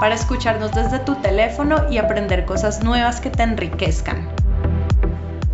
para 0.00 0.14
escucharnos 0.14 0.72
desde 0.72 1.00
tu 1.00 1.16
teléfono 1.16 1.90
y 1.90 1.98
aprender 1.98 2.44
cosas 2.44 2.82
nuevas 2.82 3.20
que 3.20 3.30
te 3.30 3.42
enriquezcan. 3.42 4.28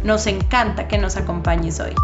Nos 0.03 0.27
encanta 0.27 0.87
que 0.87 0.99
nos 0.99 1.17
acompañes 1.17 1.81
hoy. 1.81 1.95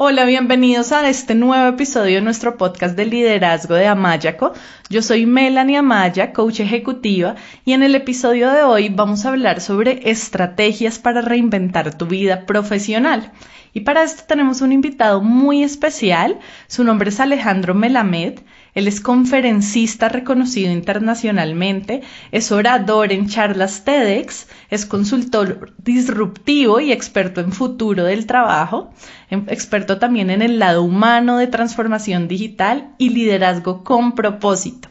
Hola, 0.00 0.26
bienvenidos 0.26 0.92
a 0.92 1.08
este 1.08 1.34
nuevo 1.34 1.68
episodio 1.68 2.16
de 2.16 2.22
nuestro 2.22 2.56
podcast 2.56 2.96
de 2.96 3.04
liderazgo 3.04 3.74
de 3.74 3.88
Amayaco. 3.88 4.52
Yo 4.88 5.02
soy 5.02 5.26
Melanie 5.26 5.78
Amaya, 5.78 6.32
coach 6.32 6.60
ejecutiva, 6.60 7.34
y 7.64 7.72
en 7.72 7.82
el 7.82 7.94
episodio 7.94 8.50
de 8.52 8.62
hoy 8.62 8.90
vamos 8.90 9.24
a 9.24 9.30
hablar 9.30 9.60
sobre 9.60 10.08
estrategias 10.08 10.98
para 10.98 11.20
reinventar 11.20 11.96
tu 11.96 12.06
vida 12.06 12.46
profesional. 12.46 13.32
Y 13.72 13.80
para 13.80 14.02
esto 14.02 14.24
tenemos 14.26 14.60
un 14.60 14.72
invitado 14.72 15.20
muy 15.20 15.62
especial. 15.62 16.38
Su 16.66 16.84
nombre 16.84 17.10
es 17.10 17.20
Alejandro 17.20 17.74
Melamed. 17.74 18.40
Él 18.74 18.86
es 18.86 19.00
conferencista 19.00 20.08
reconocido 20.08 20.70
internacionalmente, 20.70 22.02
es 22.30 22.52
orador 22.52 23.12
en 23.12 23.28
charlas 23.28 23.84
TEDx, 23.84 24.46
es 24.70 24.86
consultor 24.86 25.74
disruptivo 25.78 26.78
y 26.78 26.92
experto 26.92 27.40
en 27.40 27.50
futuro 27.50 28.04
del 28.04 28.26
trabajo, 28.26 28.90
em, 29.30 29.44
experto 29.48 29.98
también 29.98 30.30
en 30.30 30.42
el 30.42 30.60
lado 30.60 30.84
humano 30.84 31.38
de 31.38 31.48
transformación 31.48 32.28
digital 32.28 32.94
y 32.98 33.08
liderazgo 33.08 33.82
con 33.82 34.14
propósito. 34.14 34.88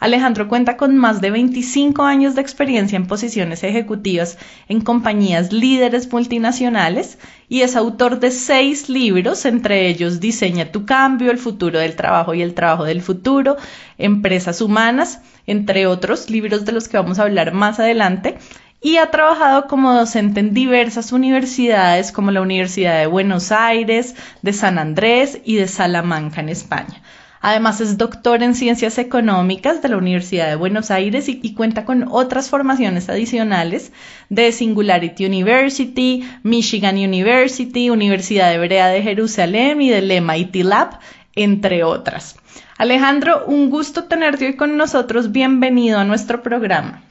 Alejandro 0.00 0.48
cuenta 0.48 0.76
con 0.76 0.96
más 0.96 1.20
de 1.20 1.30
25 1.30 2.04
años 2.04 2.34
de 2.34 2.40
experiencia 2.40 2.96
en 2.96 3.06
posiciones 3.06 3.64
ejecutivas 3.64 4.38
en 4.68 4.80
compañías 4.80 5.52
líderes 5.52 6.12
multinacionales 6.12 7.18
y 7.48 7.62
es 7.62 7.74
autor 7.74 8.20
de 8.20 8.30
seis 8.30 8.88
libros, 8.88 9.44
entre 9.44 9.88
ellos 9.88 10.20
Diseña 10.20 10.70
tu 10.70 10.86
cambio, 10.86 11.30
El 11.30 11.38
futuro 11.38 11.80
del 11.80 11.96
trabajo 11.96 12.32
y 12.34 12.42
el 12.42 12.54
trabajo 12.54 12.84
del 12.84 13.02
futuro, 13.02 13.56
Empresas 13.98 14.60
humanas, 14.60 15.20
entre 15.46 15.86
otros 15.86 16.30
libros 16.30 16.64
de 16.64 16.72
los 16.72 16.88
que 16.88 16.96
vamos 16.96 17.18
a 17.18 17.22
hablar 17.22 17.52
más 17.52 17.80
adelante 17.80 18.38
y 18.80 18.98
ha 18.98 19.10
trabajado 19.10 19.66
como 19.66 19.92
docente 19.92 20.40
en 20.40 20.54
diversas 20.54 21.10
universidades 21.12 22.12
como 22.12 22.30
la 22.30 22.40
Universidad 22.40 23.00
de 23.00 23.06
Buenos 23.06 23.50
Aires, 23.50 24.14
de 24.42 24.52
San 24.52 24.78
Andrés 24.78 25.40
y 25.44 25.56
de 25.56 25.66
Salamanca 25.66 26.40
en 26.40 26.48
España. 26.48 27.02
Además 27.40 27.80
es 27.80 27.98
doctor 27.98 28.42
en 28.42 28.54
Ciencias 28.54 28.98
Económicas 28.98 29.80
de 29.80 29.88
la 29.88 29.96
Universidad 29.96 30.48
de 30.48 30.56
Buenos 30.56 30.90
Aires 30.90 31.28
y, 31.28 31.54
cuenta 31.54 31.84
con 31.84 32.06
otras 32.10 32.50
formaciones 32.50 33.08
adicionales 33.08 33.92
de 34.28 34.50
Singularity 34.50 35.26
University, 35.26 36.28
Michigan 36.42 36.96
University, 36.96 37.90
Universidad 37.90 38.52
Hebrea 38.52 38.88
de 38.88 39.02
Jerusalén 39.02 39.80
y 39.80 39.90
del 39.90 40.10
MIT 40.22 40.56
Lab, 40.64 40.98
entre 41.34 41.84
otras. 41.84 42.36
Alejandro, 42.76 43.44
un 43.46 43.70
gusto 43.70 44.04
tenerte 44.04 44.46
hoy 44.46 44.56
con 44.56 44.76
nosotros. 44.76 45.32
Bienvenido 45.32 45.98
a 45.98 46.04
nuestro 46.04 46.42
programa. 46.42 47.02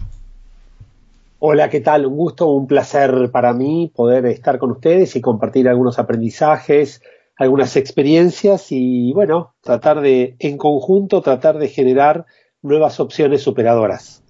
Hola, 1.39 1.69
¿qué 1.69 1.81
tal? 1.81 2.05
Un 2.05 2.17
gusto, 2.17 2.47
un 2.47 2.67
placer 2.67 3.29
para 3.31 3.53
mí 3.53 3.91
poder 3.95 4.25
estar 4.25 4.57
con 4.57 4.71
ustedes 4.71 5.15
y 5.15 5.21
compartir 5.21 5.69
algunos 5.69 5.99
aprendizajes, 5.99 7.01
algunas 7.37 7.75
experiencias 7.75 8.67
y 8.71 9.13
bueno, 9.13 9.53
tratar 9.61 10.01
de, 10.01 10.35
en 10.39 10.57
conjunto, 10.57 11.21
tratar 11.21 11.59
de 11.59 11.69
generar 11.69 12.25
nuevas 12.61 12.99
opciones 12.99 13.41
superadoras. 13.41 14.23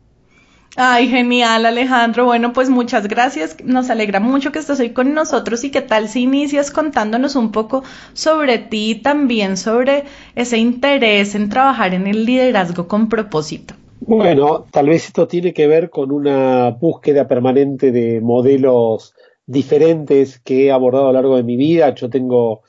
Ay, 0.79 1.07
genial, 1.07 1.66
Alejandro. 1.66 2.25
Bueno, 2.25 2.53
pues 2.53 2.69
muchas 2.69 3.07
gracias. 3.07 3.57
Nos 3.63 3.90
alegra 3.90 4.19
mucho 4.19 4.51
que 4.51 4.59
estés 4.59 4.79
hoy 4.79 4.91
con 4.91 5.13
nosotros 5.16 5.63
y 5.63 5.72
qué 5.72 5.81
tal 5.81 6.07
si 6.07 6.22
inicias 6.22 6.69
contándonos 6.69 7.35
un 7.35 7.51
poco 7.51 7.84
sobre 8.13 8.59
ti 8.59 8.91
y 8.91 8.95
también 8.95 9.57
sobre 9.57 10.03
ese 10.35 10.59
interés 10.59 11.34
en 11.34 11.50
trabajar 11.50 11.95
en 11.95 12.06
el 12.06 12.25
liderazgo 12.25 12.88
con 12.88 13.09
propósito. 13.09 13.74
Bueno, 14.01 14.66
tal 14.69 14.89
vez 14.89 15.07
esto 15.07 15.28
tiene 15.28 15.51
que 15.51 15.66
ver 15.66 15.89
con 15.89 16.12
una 16.12 16.69
búsqueda 16.69 17.28
permanente 17.28 17.91
de 17.91 18.22
modelos 18.22 19.16
diferentes 19.47 20.39
que 20.39 20.68
he 20.68 20.72
abordado 20.72 21.06
a 21.06 21.07
lo 21.07 21.13
largo 21.13 21.38
de 21.38 21.44
mi 21.44 21.57
vida. 21.57 21.95
Yo 21.95 22.07
tengo 22.07 22.62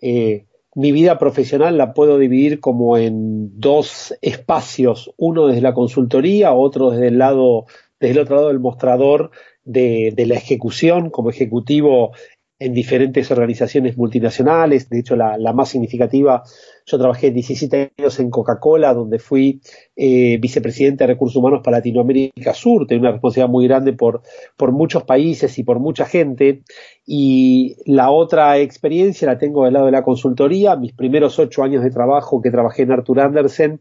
eh, 0.00 0.46
mi 0.74 0.92
vida 0.92 1.18
profesional 1.18 1.78
la 1.78 1.94
puedo 1.94 2.18
dividir 2.18 2.60
como 2.60 2.98
en 2.98 3.58
dos 3.58 4.14
espacios, 4.20 5.12
uno 5.16 5.46
desde 5.46 5.62
la 5.62 5.74
consultoría, 5.74 6.52
otro 6.52 6.90
desde 6.90 7.08
el 7.08 7.18
lado, 7.18 7.64
desde 7.98 8.12
el 8.12 8.20
otro 8.20 8.36
lado 8.36 8.48
del 8.48 8.60
mostrador 8.60 9.30
de, 9.64 10.14
la 10.16 10.34
ejecución 10.34 11.10
como 11.10 11.30
ejecutivo 11.30 12.12
en 12.58 12.74
diferentes 12.74 13.30
organizaciones 13.30 13.96
multinacionales. 13.96 14.88
De 14.90 15.00
hecho, 15.00 15.16
la 15.16 15.52
más 15.54 15.70
significativa 15.70 16.42
yo 16.86 16.98
trabajé 16.98 17.32
17 17.32 17.92
años 17.98 18.20
en 18.20 18.30
Coca-Cola, 18.30 18.94
donde 18.94 19.18
fui 19.18 19.60
eh, 19.96 20.38
vicepresidente 20.40 21.02
de 21.02 21.08
Recursos 21.08 21.36
Humanos 21.36 21.60
para 21.64 21.78
Latinoamérica 21.78 22.54
Sur, 22.54 22.86
tenía 22.86 23.00
una 23.00 23.12
responsabilidad 23.12 23.50
muy 23.50 23.66
grande 23.66 23.92
por, 23.92 24.22
por 24.56 24.70
muchos 24.70 25.02
países 25.02 25.58
y 25.58 25.64
por 25.64 25.80
mucha 25.80 26.06
gente. 26.06 26.62
Y 27.04 27.76
la 27.86 28.10
otra 28.10 28.58
experiencia 28.58 29.26
la 29.26 29.36
tengo 29.36 29.64
del 29.64 29.74
lado 29.74 29.86
de 29.86 29.92
la 29.92 30.04
consultoría, 30.04 30.76
mis 30.76 30.92
primeros 30.92 31.40
ocho 31.40 31.64
años 31.64 31.82
de 31.82 31.90
trabajo 31.90 32.40
que 32.40 32.52
trabajé 32.52 32.82
en 32.82 32.92
Arthur 32.92 33.20
Andersen 33.20 33.80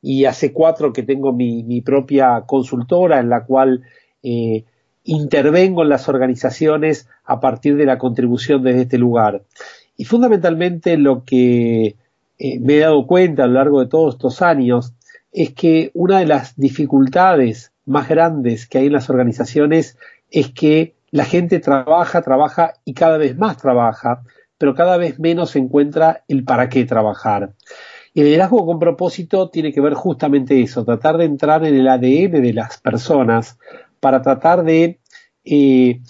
y 0.00 0.26
hace 0.26 0.52
cuatro 0.52 0.92
que 0.92 1.02
tengo 1.02 1.32
mi, 1.32 1.64
mi 1.64 1.80
propia 1.80 2.44
consultora 2.46 3.18
en 3.18 3.30
la 3.30 3.44
cual 3.44 3.82
eh, 4.22 4.64
intervengo 5.02 5.82
en 5.82 5.88
las 5.88 6.08
organizaciones 6.08 7.08
a 7.24 7.40
partir 7.40 7.76
de 7.76 7.86
la 7.86 7.98
contribución 7.98 8.62
desde 8.62 8.82
este 8.82 8.98
lugar. 8.98 9.42
Y 9.96 10.04
fundamentalmente 10.04 10.96
lo 10.96 11.24
que 11.24 11.96
eh, 12.38 12.58
me 12.58 12.76
he 12.76 12.80
dado 12.80 13.06
cuenta 13.06 13.44
a 13.44 13.46
lo 13.46 13.54
largo 13.54 13.80
de 13.80 13.86
todos 13.86 14.14
estos 14.14 14.42
años 14.42 14.94
es 15.32 15.52
que 15.52 15.90
una 15.94 16.20
de 16.20 16.26
las 16.26 16.56
dificultades 16.56 17.72
más 17.86 18.08
grandes 18.08 18.66
que 18.66 18.78
hay 18.78 18.86
en 18.86 18.92
las 18.92 19.10
organizaciones 19.10 19.98
es 20.30 20.50
que 20.50 20.94
la 21.10 21.24
gente 21.24 21.60
trabaja, 21.60 22.22
trabaja 22.22 22.74
y 22.84 22.94
cada 22.94 23.18
vez 23.18 23.36
más 23.36 23.56
trabaja, 23.56 24.22
pero 24.58 24.74
cada 24.74 24.96
vez 24.96 25.18
menos 25.18 25.54
encuentra 25.56 26.24
el 26.28 26.44
para 26.44 26.68
qué 26.68 26.84
trabajar. 26.84 27.54
Y 28.14 28.20
el 28.20 28.26
liderazgo 28.26 28.64
con 28.64 28.78
propósito 28.78 29.50
tiene 29.50 29.72
que 29.72 29.80
ver 29.80 29.94
justamente 29.94 30.60
eso, 30.60 30.84
tratar 30.84 31.18
de 31.18 31.24
entrar 31.24 31.64
en 31.64 31.74
el 31.74 31.88
ADN 31.88 32.42
de 32.42 32.52
las 32.52 32.78
personas 32.78 33.58
para 34.00 34.22
tratar 34.22 34.64
de 34.64 35.00
eh, 35.44 36.00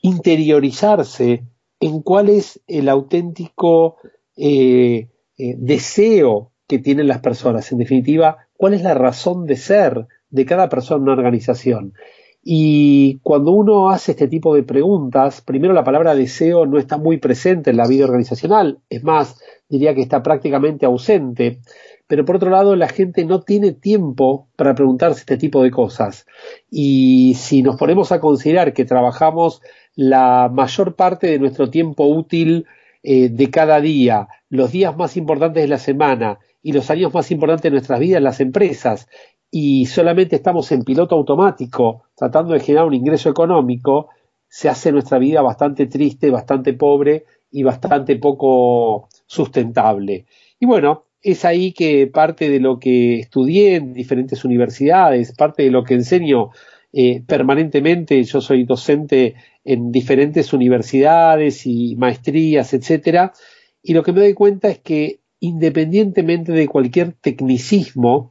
interiorizarse 0.00 1.44
en 1.80 2.02
cuál 2.02 2.28
es 2.28 2.60
el 2.66 2.88
auténtico 2.88 3.96
eh, 4.36 5.08
eh, 5.40 5.54
deseo 5.58 6.52
que 6.68 6.78
tienen 6.78 7.08
las 7.08 7.20
personas, 7.20 7.72
en 7.72 7.78
definitiva, 7.78 8.48
cuál 8.56 8.74
es 8.74 8.82
la 8.82 8.94
razón 8.94 9.46
de 9.46 9.56
ser 9.56 10.06
de 10.28 10.44
cada 10.44 10.68
persona 10.68 10.98
en 10.98 11.02
una 11.04 11.12
organización. 11.12 11.94
Y 12.42 13.18
cuando 13.22 13.52
uno 13.52 13.90
hace 13.90 14.12
este 14.12 14.28
tipo 14.28 14.54
de 14.54 14.62
preguntas, 14.62 15.40
primero 15.40 15.72
la 15.72 15.84
palabra 15.84 16.14
deseo 16.14 16.66
no 16.66 16.78
está 16.78 16.98
muy 16.98 17.18
presente 17.18 17.70
en 17.70 17.76
la 17.78 17.86
vida 17.86 18.04
organizacional, 18.04 18.80
es 18.90 19.02
más, 19.02 19.40
diría 19.68 19.94
que 19.94 20.02
está 20.02 20.22
prácticamente 20.22 20.86
ausente, 20.86 21.60
pero 22.06 22.24
por 22.24 22.36
otro 22.36 22.50
lado 22.50 22.76
la 22.76 22.88
gente 22.88 23.24
no 23.24 23.40
tiene 23.40 23.72
tiempo 23.72 24.48
para 24.56 24.74
preguntarse 24.74 25.20
este 25.20 25.36
tipo 25.38 25.62
de 25.62 25.70
cosas. 25.70 26.26
Y 26.70 27.34
si 27.36 27.62
nos 27.62 27.76
ponemos 27.76 28.12
a 28.12 28.20
considerar 28.20 28.72
que 28.72 28.84
trabajamos 28.84 29.62
la 29.94 30.50
mayor 30.52 30.96
parte 30.96 31.28
de 31.28 31.38
nuestro 31.38 31.70
tiempo 31.70 32.04
útil 32.06 32.66
eh, 33.02 33.28
de 33.30 33.50
cada 33.50 33.80
día, 33.80 34.28
los 34.48 34.72
días 34.72 34.96
más 34.96 35.16
importantes 35.16 35.62
de 35.62 35.68
la 35.68 35.78
semana 35.78 36.38
y 36.62 36.72
los 36.72 36.90
años 36.90 37.14
más 37.14 37.30
importantes 37.30 37.64
de 37.64 37.70
nuestras 37.70 38.00
vidas, 38.00 38.22
las 38.22 38.40
empresas, 38.40 39.08
y 39.50 39.86
solamente 39.86 40.36
estamos 40.36 40.70
en 40.72 40.84
piloto 40.84 41.16
automático 41.16 42.04
tratando 42.14 42.54
de 42.54 42.60
generar 42.60 42.86
un 42.86 42.94
ingreso 42.94 43.30
económico, 43.30 44.08
se 44.48 44.68
hace 44.68 44.92
nuestra 44.92 45.18
vida 45.18 45.42
bastante 45.42 45.86
triste, 45.86 46.30
bastante 46.30 46.74
pobre 46.74 47.24
y 47.50 47.62
bastante 47.62 48.16
poco 48.16 49.08
sustentable. 49.26 50.26
Y 50.58 50.66
bueno, 50.66 51.04
es 51.22 51.44
ahí 51.44 51.72
que 51.72 52.06
parte 52.06 52.48
de 52.48 52.60
lo 52.60 52.78
que 52.78 53.20
estudié 53.20 53.76
en 53.76 53.92
diferentes 53.92 54.44
universidades, 54.44 55.32
parte 55.32 55.62
de 55.62 55.70
lo 55.70 55.84
que 55.84 55.94
enseño 55.94 56.50
eh, 56.92 57.22
permanentemente, 57.26 58.22
yo 58.24 58.40
soy 58.40 58.64
docente 58.64 59.34
en 59.64 59.92
diferentes 59.92 60.52
universidades 60.52 61.66
y 61.66 61.96
maestrías, 61.96 62.74
etcétera, 62.74 63.32
y 63.82 63.94
lo 63.94 64.02
que 64.02 64.12
me 64.12 64.20
doy 64.20 64.34
cuenta 64.34 64.68
es 64.68 64.78
que 64.78 65.20
independientemente 65.40 66.52
de 66.52 66.68
cualquier 66.68 67.12
tecnicismo, 67.12 68.30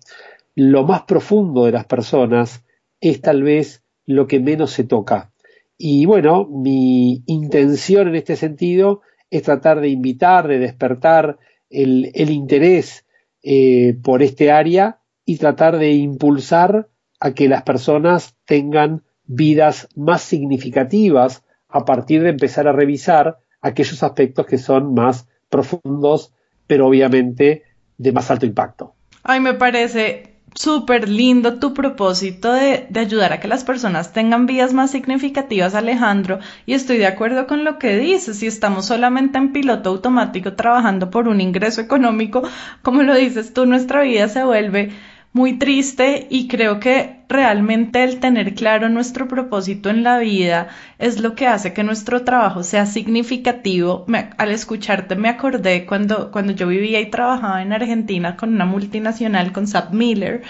lo 0.56 0.84
más 0.84 1.04
profundo 1.04 1.66
de 1.66 1.72
las 1.72 1.86
personas 1.86 2.64
es 3.02 3.22
tal 3.22 3.44
vez 3.44 3.84
lo 4.06 4.28
que 4.28 4.40
menos 4.40 4.72
se 4.72 4.84
toca. 4.84 5.32
Y 5.78 6.06
bueno, 6.06 6.46
mi 6.46 7.24
intención 7.26 8.10
en 8.10 8.16
este 8.16 8.36
sentido 8.36 9.02
es 9.32 9.44
tratar 9.44 9.80
de 9.80 9.90
invitar, 9.90 10.48
de 10.48 10.60
despertar 10.60 11.40
el, 11.70 12.12
interés 12.30 13.06
eh, 13.44 13.96
por 14.04 14.22
este 14.22 14.52
área 14.52 15.00
y 15.26 15.38
tratar 15.38 15.78
de 15.78 15.92
impulsar 15.92 16.90
a 17.20 17.34
que 17.34 17.50
las 17.50 17.64
personas 17.64 18.36
tengan 18.46 19.04
vidas 19.26 19.88
más 19.96 20.22
significativas 20.22 21.44
a 21.68 21.86
partir 21.86 22.24
de 22.24 22.30
empezar 22.30 22.68
a 22.68 22.74
revisar 22.74 23.38
aquellos 23.62 24.02
aspectos 24.04 24.46
que 24.46 24.58
son 24.58 24.94
más 24.94 25.28
profundos, 25.50 26.34
pero 26.68 26.88
obviamente 26.88 27.64
de 27.98 28.12
más 28.12 28.32
alto 28.32 28.46
impacto. 28.46 28.96
Ay, 29.24 29.40
me 29.40 29.54
parece 29.54 30.40
súper 30.56 31.10
lindo 31.10 31.60
tu 31.60 31.74
propósito 31.74 32.52
de, 32.52 32.88
de, 32.90 33.00
ayudar 33.00 33.34
a 33.34 33.40
que 33.40 33.48
las 33.48 33.64
personas 33.64 34.14
tengan 34.14 34.48
vidas 34.48 34.74
más 34.74 34.90
significativas, 34.90 35.76
Alejandro, 35.76 36.40
y 36.66 36.74
estoy 36.74 36.98
de 36.98 37.06
acuerdo 37.06 37.46
con 37.46 37.64
lo 37.64 37.78
que 37.78 37.98
dices. 37.98 38.40
Si 38.40 38.48
estamos 38.48 38.86
solamente 38.88 39.38
en 39.38 39.52
piloto 39.52 39.90
automático 39.90 40.54
trabajando 40.54 41.12
por 41.12 41.28
un 41.28 41.40
ingreso 41.40 41.82
económico, 41.82 42.42
como 42.82 43.04
lo 43.04 43.14
dices 43.14 43.54
tú, 43.54 43.66
nuestra 43.66 44.02
vida 44.02 44.28
se 44.28 44.44
vuelve 44.44 44.92
muy 45.32 45.60
triste 45.60 46.28
y 46.30 46.48
creo 46.48 46.80
que 46.80 47.20
realmente 47.30 48.04
el 48.04 48.20
tener 48.20 48.56
claro 48.56 48.90
nuestro 48.90 49.28
propósito 49.28 49.90
en 49.90 50.04
la 50.04 50.18
vida 50.18 50.70
es 50.98 51.20
lo 51.20 51.36
que 51.36 51.48
hace 51.48 51.74
que 51.74 51.84
nuestro 51.84 52.24
trabajo 52.24 52.64
sea 52.64 52.86
significativo. 52.86 54.06
al 54.38 54.52
escucharte 54.52 55.16
me 55.16 55.30
acordé 55.30 55.86
cuando, 55.86 56.32
cuando 56.32 56.54
yo 56.54 56.68
vivía 56.68 57.00
y 57.00 57.12
trabajaba 57.12 57.62
en 57.62 57.74
Argentina 57.74 58.36
con 58.36 58.54
una 58.54 58.66
multinacional, 58.66 59.52
con 59.52 59.68
Sap 59.68 59.94
Miller. 59.94 60.42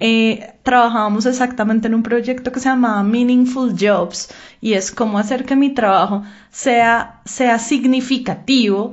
Eh, 0.00 0.54
trabajábamos 0.62 1.24
exactamente 1.26 1.86
en 1.86 1.94
un 1.94 2.02
proyecto 2.02 2.50
que 2.50 2.60
se 2.60 2.68
llamaba 2.68 3.02
Meaningful 3.04 3.76
Jobs 3.78 4.28
y 4.60 4.72
es 4.74 4.90
cómo 4.90 5.18
hacer 5.18 5.44
que 5.44 5.54
mi 5.54 5.70
trabajo 5.70 6.24
sea, 6.50 7.20
sea 7.24 7.58
significativo 7.58 8.92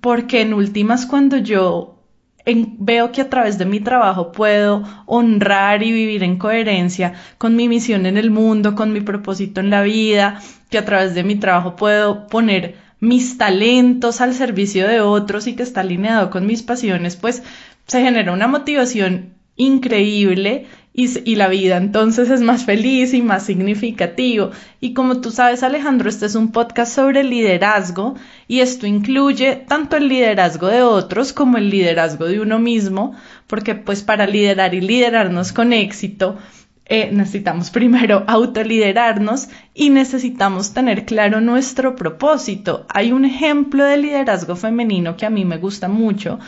porque 0.00 0.40
en 0.40 0.54
últimas 0.54 1.06
cuando 1.06 1.36
yo 1.36 2.01
veo 2.44 3.12
que 3.12 3.20
a 3.20 3.30
través 3.30 3.58
de 3.58 3.64
mi 3.64 3.80
trabajo 3.80 4.32
puedo 4.32 4.82
honrar 5.06 5.82
y 5.82 5.92
vivir 5.92 6.22
en 6.22 6.38
coherencia 6.38 7.14
con 7.38 7.56
mi 7.56 7.68
misión 7.68 8.06
en 8.06 8.16
el 8.16 8.30
mundo, 8.30 8.74
con 8.74 8.92
mi 8.92 9.00
propósito 9.00 9.60
en 9.60 9.70
la 9.70 9.82
vida, 9.82 10.40
que 10.70 10.78
a 10.78 10.84
través 10.84 11.14
de 11.14 11.24
mi 11.24 11.36
trabajo 11.36 11.76
puedo 11.76 12.26
poner 12.26 12.76
mis 12.98 13.36
talentos 13.36 14.20
al 14.20 14.34
servicio 14.34 14.86
de 14.86 15.00
otros 15.00 15.46
y 15.46 15.54
que 15.56 15.62
está 15.62 15.80
alineado 15.80 16.30
con 16.30 16.46
mis 16.46 16.62
pasiones, 16.62 17.16
pues 17.16 17.42
se 17.86 18.00
genera 18.00 18.32
una 18.32 18.46
motivación 18.46 19.34
increíble 19.56 20.66
y, 20.94 21.36
la 21.36 21.48
vida 21.48 21.78
entonces 21.78 22.28
es 22.28 22.42
más 22.42 22.66
feliz 22.66 23.14
y 23.14 23.22
más 23.22 23.44
significativo. 23.44 24.50
Y 24.78 24.92
como 24.92 25.22
tú 25.22 25.30
sabes, 25.30 25.62
Alejandro, 25.62 26.10
este 26.10 26.26
es 26.26 26.34
un 26.34 26.52
podcast 26.52 26.94
sobre 26.94 27.24
liderazgo 27.24 28.14
y 28.46 28.60
esto 28.60 28.86
incluye 28.86 29.56
tanto 29.56 29.96
el 29.96 30.08
liderazgo 30.08 30.66
de 30.66 30.82
otros 30.82 31.32
como 31.32 31.56
el 31.56 31.70
liderazgo 31.70 32.26
de 32.26 32.40
uno 32.40 32.58
mismo, 32.58 33.14
porque 33.46 33.74
pues 33.74 34.02
para 34.02 34.26
liderar 34.26 34.74
y 34.74 34.82
liderarnos 34.82 35.52
con 35.54 35.72
éxito, 35.72 36.36
eh, 36.84 37.10
necesitamos 37.10 37.70
primero 37.70 38.24
autoliderarnos 38.28 39.48
y 39.72 39.88
necesitamos 39.88 40.74
tener 40.74 41.06
claro 41.06 41.40
nuestro 41.40 41.96
propósito. 41.96 42.84
Hay 42.90 43.12
un 43.12 43.24
ejemplo 43.24 43.84
de 43.84 43.96
liderazgo 43.96 44.56
femenino 44.56 45.16
que 45.16 45.24
a 45.24 45.30
mí 45.30 45.46
me 45.46 45.56
gusta 45.56 45.88
mucho, 45.88 46.38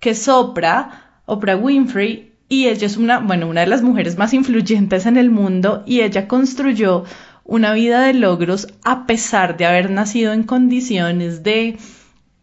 que 0.00 0.10
es 0.10 0.26
Oprah, 0.26 1.20
Oprah 1.26 1.54
Winfrey, 1.54 2.31
y 2.52 2.68
ella 2.68 2.84
es 2.84 2.98
una, 2.98 3.18
bueno, 3.18 3.48
una 3.48 3.62
de 3.62 3.66
las 3.66 3.80
mujeres 3.80 4.18
más 4.18 4.34
influyentes 4.34 5.06
en 5.06 5.16
el 5.16 5.30
mundo 5.30 5.84
y 5.86 6.02
ella 6.02 6.28
construyó 6.28 7.04
una 7.44 7.72
vida 7.72 8.02
de 8.02 8.12
logros 8.12 8.68
a 8.84 9.06
pesar 9.06 9.56
de 9.56 9.64
haber 9.64 9.90
nacido 9.90 10.34
en 10.34 10.42
condiciones 10.42 11.42
de, 11.42 11.78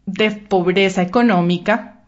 de 0.06 0.32
pobreza 0.32 1.02
económica. 1.02 2.00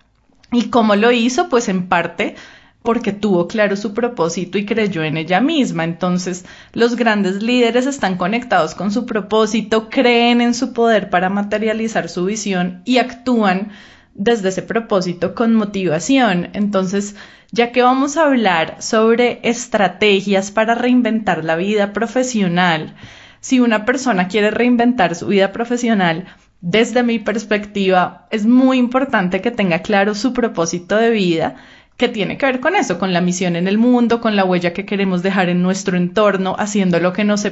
¿Y 0.51 0.65
cómo 0.65 0.97
lo 0.97 1.13
hizo? 1.13 1.49
Pues 1.49 1.69
en 1.69 1.87
parte 1.87 2.35
porque 2.83 3.13
tuvo 3.13 3.47
claro 3.47 3.77
su 3.77 3.95
propósito 3.95 4.59
y 4.59 4.67
creyó 4.67 5.05
en 5.05 5.17
ella 5.17 5.41
misma. 5.41 5.85
Entonces, 5.85 6.45
los 6.73 6.97
grandes 6.97 7.41
líderes 7.41 7.87
están 7.87 8.17
conectados 8.17 8.75
con 8.75 8.91
su 8.91 9.07
propósito, 9.07 9.89
creen 9.91 10.41
en 10.41 10.55
su 10.55 10.73
poder 10.73 11.09
para 11.09 11.29
materializar 11.29 12.09
su 12.09 12.25
visión 12.25 12.83
y 12.85 12.99
actúan 12.99 13.71
desde 14.15 14.51
ese 14.51 14.63
propósito 14.63 15.35
con 15.35 15.55
motivación. 15.55 16.51
Entonces, 16.53 17.17
ya 17.51 17.73
que 17.73 17.83
vamos 17.83 18.17
a 18.17 18.25
hablar 18.25 18.77
sobre 18.81 19.41
estrategias 19.43 20.51
para 20.51 20.75
reinventar 20.75 21.45
la 21.45 21.57
vida 21.57 21.93
profesional. 21.93 22.95
Si 23.41 23.61
una 23.61 23.85
persona 23.85 24.29
quiere 24.29 24.51
reinventar 24.51 25.15
su 25.15 25.27
vida 25.27 25.53
profesional, 25.53 26.27
desde 26.61 27.03
mi 27.03 27.19
perspectiva, 27.19 28.29
es 28.31 28.47
muy 28.47 28.79
importante 28.79 29.41
que 29.41 29.51
tenga 29.51 29.81
claro 29.81 30.15
su 30.15 30.33
propósito 30.33 30.97
de 30.97 31.11
vida, 31.11 31.57
que 31.97 32.09
tiene 32.09 32.39
que 32.39 32.47
ver 32.47 32.61
con 32.61 32.77
eso, 32.77 32.99
con 32.99 33.13
la 33.13 33.21
misión 33.21 33.57
en 33.57 33.67
el 33.67 33.79
mundo, 33.79 34.21
con 34.21 34.37
la 34.37 34.45
huella 34.45 34.73
que 34.73 34.87
queremos 34.87 35.23
dejar 35.23 35.49
en 35.49 35.61
nuestro 35.61 35.97
entorno, 35.97 36.55
haciendo 36.59 37.01
lo 37.01 37.13
que 37.13 37.25
nos, 37.25 37.45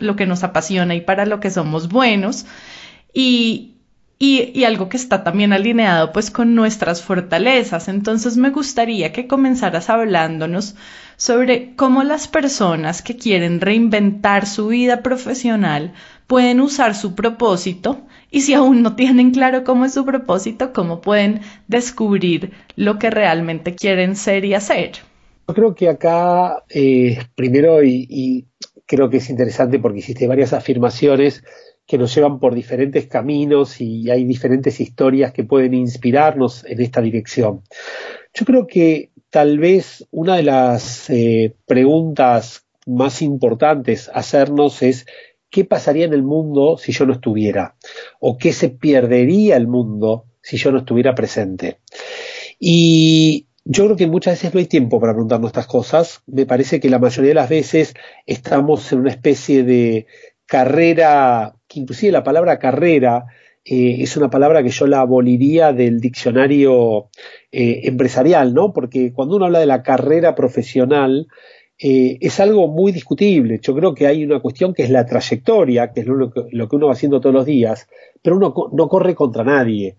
lo 0.00 0.16
que 0.16 0.26
nos 0.26 0.44
apasiona 0.44 0.94
y 0.94 1.00
para 1.00 1.24
lo 1.24 1.40
que 1.40 1.50
somos 1.50 1.88
buenos. 1.88 2.44
Y, 3.12 3.77
y, 4.18 4.64
algo 4.64 4.88
que 4.88 4.96
está 4.96 5.22
también 5.22 5.52
alineado 5.52 6.12
pues 6.12 6.30
con 6.30 6.54
nuestras 6.54 7.02
fortalezas. 7.02 7.88
Entonces 7.88 8.36
me 8.36 8.50
gustaría 8.50 9.12
que 9.12 9.28
comenzaras 9.28 9.90
hablándonos 9.90 10.74
sobre 11.16 11.74
cómo 11.76 12.02
las 12.02 12.26
personas 12.26 13.02
que 13.02 13.16
quieren 13.16 13.60
reinventar 13.60 14.46
su 14.46 14.68
vida 14.68 15.02
profesional 15.02 15.92
pueden 16.26 16.60
usar 16.60 16.94
su 16.94 17.14
propósito 17.14 18.02
y 18.30 18.42
si 18.42 18.54
aún 18.54 18.82
no 18.82 18.96
tienen 18.96 19.30
claro 19.30 19.64
cómo 19.64 19.84
es 19.84 19.94
su 19.94 20.04
propósito, 20.04 20.72
cómo 20.72 21.00
pueden 21.00 21.40
descubrir 21.68 22.52
lo 22.76 22.98
que 22.98 23.10
realmente 23.10 23.74
quieren 23.74 24.16
ser 24.16 24.44
y 24.44 24.54
hacer. 24.54 24.92
Yo 25.46 25.54
creo 25.54 25.74
que 25.74 25.88
acá, 25.88 26.62
eh, 26.68 27.18
primero, 27.34 27.82
y 27.82 28.46
creo 28.88 29.10
que 29.10 29.18
es 29.18 29.30
interesante 29.30 29.78
porque 29.78 30.00
hiciste 30.00 30.26
varias 30.26 30.52
afirmaciones, 30.52 31.44
que 31.88 31.96
nos 31.96 32.14
llevan 32.14 32.38
por 32.38 32.54
diferentes 32.54 33.06
caminos 33.06 33.80
y 33.80 34.10
hay 34.10 34.24
diferentes 34.24 34.78
historias 34.78 35.32
que 35.32 35.42
pueden 35.42 35.72
inspirarnos 35.72 36.64
en 36.66 36.82
esta 36.82 37.00
dirección. 37.00 37.62
Yo 38.34 38.44
creo 38.44 38.66
que 38.66 39.10
tal 39.30 39.58
vez 39.58 40.06
una 40.10 40.36
de 40.36 40.42
las 40.42 41.08
eh, 41.08 41.56
preguntas 41.66 42.66
más 42.86 43.22
importantes 43.22 44.10
hacernos 44.12 44.82
es 44.82 45.06
¿qué 45.48 45.64
pasaría 45.64 46.04
en 46.04 46.12
el 46.12 46.22
mundo 46.22 46.76
si 46.76 46.92
yo 46.92 47.06
no 47.06 47.14
estuviera? 47.14 47.76
¿O 48.20 48.36
qué 48.36 48.52
se 48.52 48.68
perdería 48.68 49.56
el 49.56 49.66
mundo 49.66 50.26
si 50.42 50.58
yo 50.58 50.70
no 50.70 50.80
estuviera 50.80 51.14
presente? 51.14 51.78
Y 52.60 53.46
yo 53.64 53.86
creo 53.86 53.96
que 53.96 54.06
muchas 54.06 54.34
veces 54.34 54.52
no 54.52 54.60
hay 54.60 54.66
tiempo 54.66 55.00
para 55.00 55.14
preguntarnos 55.14 55.48
estas 55.48 55.66
cosas. 55.66 56.20
Me 56.26 56.44
parece 56.44 56.80
que 56.80 56.90
la 56.90 56.98
mayoría 56.98 57.30
de 57.30 57.34
las 57.34 57.48
veces 57.48 57.94
estamos 58.26 58.92
en 58.92 59.00
una 59.00 59.10
especie 59.10 59.62
de 59.62 60.06
carrera 60.48 61.54
que 61.68 61.78
inclusive 61.78 62.10
la 62.10 62.24
palabra 62.24 62.58
carrera 62.58 63.26
eh, 63.64 63.98
es 64.00 64.16
una 64.16 64.30
palabra 64.30 64.62
que 64.62 64.70
yo 64.70 64.86
la 64.86 65.00
aboliría 65.00 65.74
del 65.74 66.00
diccionario 66.00 67.10
eh, 67.52 67.82
empresarial, 67.84 68.54
¿no? 68.54 68.72
Porque 68.72 69.12
cuando 69.12 69.36
uno 69.36 69.44
habla 69.44 69.60
de 69.60 69.66
la 69.66 69.82
carrera 69.82 70.34
profesional, 70.34 71.28
eh, 71.78 72.16
es 72.22 72.40
algo 72.40 72.66
muy 72.66 72.92
discutible. 72.92 73.60
Yo 73.62 73.74
creo 73.74 73.94
que 73.94 74.06
hay 74.06 74.24
una 74.24 74.40
cuestión 74.40 74.72
que 74.72 74.84
es 74.84 74.90
la 74.90 75.04
trayectoria, 75.04 75.92
que 75.92 76.00
es 76.00 76.06
lo 76.06 76.32
que, 76.32 76.40
uno 76.72 76.86
va 76.86 76.94
haciendo 76.94 77.20
todos 77.20 77.34
los 77.34 77.44
días, 77.44 77.86
pero 78.22 78.36
uno 78.36 78.54
no 78.72 78.88
corre 78.88 79.14
contra 79.14 79.44
nadie. 79.44 79.96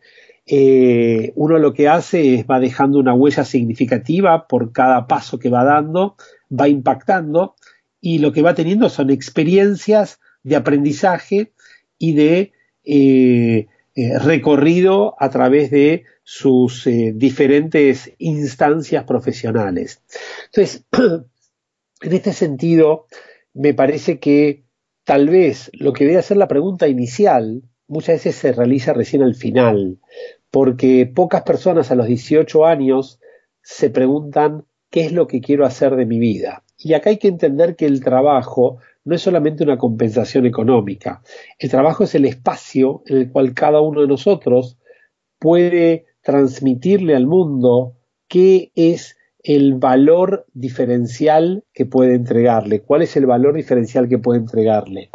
uno 1.35 1.59
lo 1.59 1.73
que 1.73 1.87
hace 1.87 2.33
es 2.33 2.45
va 2.47 2.59
dejando 2.59 2.97
una 2.97 3.13
huella 3.13 3.43
significativa 3.45 4.47
por 4.47 4.71
cada 4.71 5.05
paso 5.05 5.37
que 5.37 5.49
va 5.49 5.63
dando, 5.63 6.15
va 6.49 6.67
impactando 6.67 7.53
y 8.01 8.17
lo 8.17 8.31
que 8.31 8.41
va 8.41 8.55
teniendo 8.55 8.89
son 8.89 9.11
experiencias 9.11 10.19
de 10.43 10.55
aprendizaje 10.55 11.51
y 11.97 12.13
de 12.13 12.51
eh, 12.83 13.67
eh, 13.95 14.19
recorrido 14.19 15.15
a 15.19 15.29
través 15.29 15.71
de 15.71 16.05
sus 16.23 16.87
eh, 16.87 17.11
diferentes 17.15 18.13
instancias 18.17 19.03
profesionales. 19.03 20.01
Entonces, 20.45 20.85
en 22.01 22.13
este 22.13 22.33
sentido, 22.33 23.07
me 23.53 23.73
parece 23.73 24.19
que 24.19 24.63
tal 25.03 25.27
vez 25.29 25.69
lo 25.73 25.91
que 25.91 26.05
debe 26.05 26.21
ser 26.21 26.37
la 26.37 26.47
pregunta 26.47 26.87
inicial 26.87 27.63
muchas 27.87 28.17
veces 28.17 28.35
se 28.35 28.51
realiza 28.53 28.93
recién 28.93 29.23
al 29.23 29.35
final, 29.35 29.99
porque 30.51 31.11
pocas 31.13 31.41
personas 31.41 31.91
a 31.91 31.95
los 31.95 32.07
18 32.07 32.65
años 32.65 33.19
se 33.61 33.89
preguntan 33.89 34.65
qué 34.89 35.05
es 35.05 35.11
lo 35.11 35.27
que 35.27 35.41
quiero 35.41 35.65
hacer 35.65 35.95
de 35.95 36.05
mi 36.05 36.19
vida. 36.19 36.63
Y 36.77 36.93
acá 36.93 37.09
hay 37.09 37.17
que 37.17 37.27
entender 37.27 37.75
que 37.75 37.85
el 37.85 38.01
trabajo 38.01 38.77
no 39.09 39.15
es 39.15 39.23
solamente 39.23 39.63
una 39.63 39.79
compensación 39.79 40.45
económica. 40.45 41.23
El 41.57 41.71
trabajo 41.71 42.03
es 42.03 42.13
el 42.13 42.25
espacio 42.25 43.01
en 43.07 43.17
el 43.17 43.31
cual 43.31 43.55
cada 43.55 43.81
uno 43.81 44.01
de 44.01 44.07
nosotros 44.07 44.77
puede 45.39 46.05
transmitirle 46.21 47.15
al 47.15 47.25
mundo 47.25 47.95
qué 48.27 48.71
es 48.75 49.17
el 49.41 49.73
valor 49.73 50.45
diferencial 50.53 51.63
que 51.73 51.87
puede 51.87 52.13
entregarle, 52.13 52.81
cuál 52.81 53.01
es 53.01 53.17
el 53.17 53.25
valor 53.25 53.55
diferencial 53.55 54.07
que 54.07 54.19
puede 54.19 54.41
entregarle. 54.41 55.09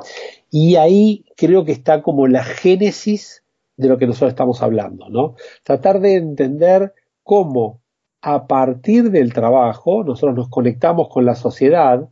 Y 0.51 0.75
ahí 0.75 1.25
creo 1.37 1.65
que 1.65 1.71
está 1.71 2.03
como 2.03 2.27
la 2.27 2.43
génesis 2.43 3.45
de 3.77 3.87
lo 3.87 3.97
que 3.97 4.09
nosotros 4.09 4.31
estamos 4.31 4.61
hablando, 4.61 5.09
¿no? 5.09 5.37
Tratar 5.63 6.01
de 6.01 6.17
entender 6.17 6.95
cómo 7.23 7.81
a 8.23 8.49
partir 8.49 9.13
del 9.13 9.33
trabajo 9.33 10.03
nosotros 10.03 10.35
nos 10.35 10.49
conectamos 10.49 11.09
con 11.11 11.25
la 11.25 11.37
sociedad 11.37 12.09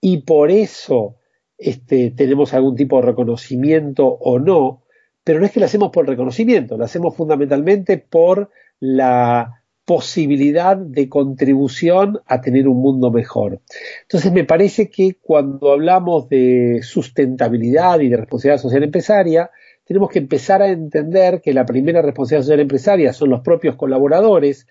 y 0.00 0.18
por 0.18 0.50
eso 0.50 1.16
este, 1.56 2.10
tenemos 2.10 2.54
algún 2.54 2.76
tipo 2.76 2.96
de 2.96 3.06
reconocimiento 3.06 4.06
o 4.06 4.38
no, 4.38 4.84
pero 5.24 5.40
no 5.40 5.46
es 5.46 5.52
que 5.52 5.60
lo 5.60 5.66
hacemos 5.66 5.90
por 5.90 6.06
reconocimiento, 6.06 6.76
lo 6.76 6.84
hacemos 6.84 7.16
fundamentalmente 7.16 7.98
por 7.98 8.50
la 8.80 9.62
posibilidad 9.84 10.76
de 10.76 11.08
contribución 11.08 12.20
a 12.26 12.42
tener 12.42 12.68
un 12.68 12.80
mundo 12.80 13.10
mejor. 13.10 13.60
Entonces 14.02 14.30
me 14.32 14.44
parece 14.44 14.90
que 14.90 15.16
cuando 15.20 15.72
hablamos 15.72 16.28
de 16.28 16.80
sustentabilidad 16.82 18.00
y 18.00 18.10
de 18.10 18.18
responsabilidad 18.18 18.60
social 18.60 18.84
empresaria, 18.84 19.50
tenemos 19.84 20.10
que 20.10 20.18
empezar 20.18 20.60
a 20.60 20.68
entender 20.68 21.40
que 21.40 21.54
la 21.54 21.64
primera 21.64 22.02
responsabilidad 22.02 22.44
social 22.44 22.60
empresaria 22.60 23.12
son 23.14 23.30
los 23.30 23.40
propios 23.40 23.76
colaboradores 23.76 24.66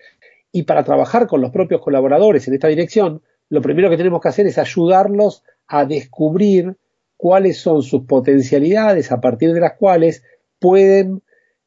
y 0.51 0.63
para 0.63 0.83
trabajar 0.83 1.25
con 1.25 1.41
los 1.41 1.49
propios 1.49 1.81
colaboradores 1.81 2.47
en 2.47 2.53
esta 2.53 2.67
dirección, 2.67 3.23
lo 3.49 3.61
primero 3.61 3.89
que 3.89 3.97
tenemos 3.97 4.21
que 4.21 4.29
hacer 4.29 4.47
es 4.47 4.57
ayudarlos 4.57 5.43
a 5.67 5.85
descubrir 5.85 6.77
cuáles 7.15 7.59
son 7.59 7.81
sus 7.81 8.03
potencialidades 8.03 9.11
a 9.11 9.19
partir 9.19 9.53
de 9.53 9.59
las 9.59 9.73
cuales 9.77 10.23
pueden 10.59 11.23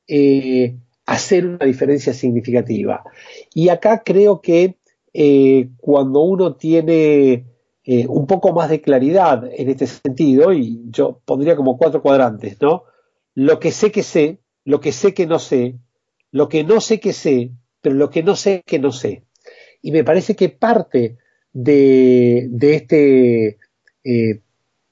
eh, 0.07 0.77
hacer 1.07 1.47
una 1.47 1.67
diferencia 1.67 2.15
significativa. 2.15 3.03
Y 3.55 3.69
acá 3.69 4.03
creo 4.05 4.41
que 4.41 4.77
eh, 5.13 5.69
cuando 5.79 6.21
uno 6.21 6.55
tiene 6.55 7.47
eh, 7.85 8.07
un 8.07 8.27
poco 8.27 8.53
más 8.53 8.71
de 8.71 8.81
claridad 8.81 9.45
en 9.53 9.69
este 9.69 9.87
sentido, 9.87 10.53
y 10.53 10.83
yo 10.91 11.21
pondría 11.25 11.57
como 11.57 11.77
cuatro 11.77 12.03
cuadrantes, 12.03 12.61
¿no? 12.61 12.85
Lo 13.35 13.59
que 13.59 13.73
sé 13.73 13.91
que 13.91 14.03
sé, 14.03 14.41
lo 14.65 14.81
que 14.81 14.93
sé 14.93 15.15
que 15.15 15.27
no 15.27 15.39
sé, 15.39 15.77
lo 16.31 16.49
que 16.49 16.63
no 16.63 16.81
sé 16.81 17.01
que 17.01 17.13
sé, 17.13 17.51
pero 17.81 17.97
lo 17.97 18.11
que 18.11 18.23
no 18.23 18.37
sé 18.37 18.63
que 18.65 18.79
no 18.79 18.93
sé. 18.93 19.25
Y 19.83 19.93
me 19.93 20.05
parece 20.05 20.37
que 20.37 20.49
parte 20.51 21.17
de, 21.53 22.49
este 22.61 23.59
eh, 24.05 24.41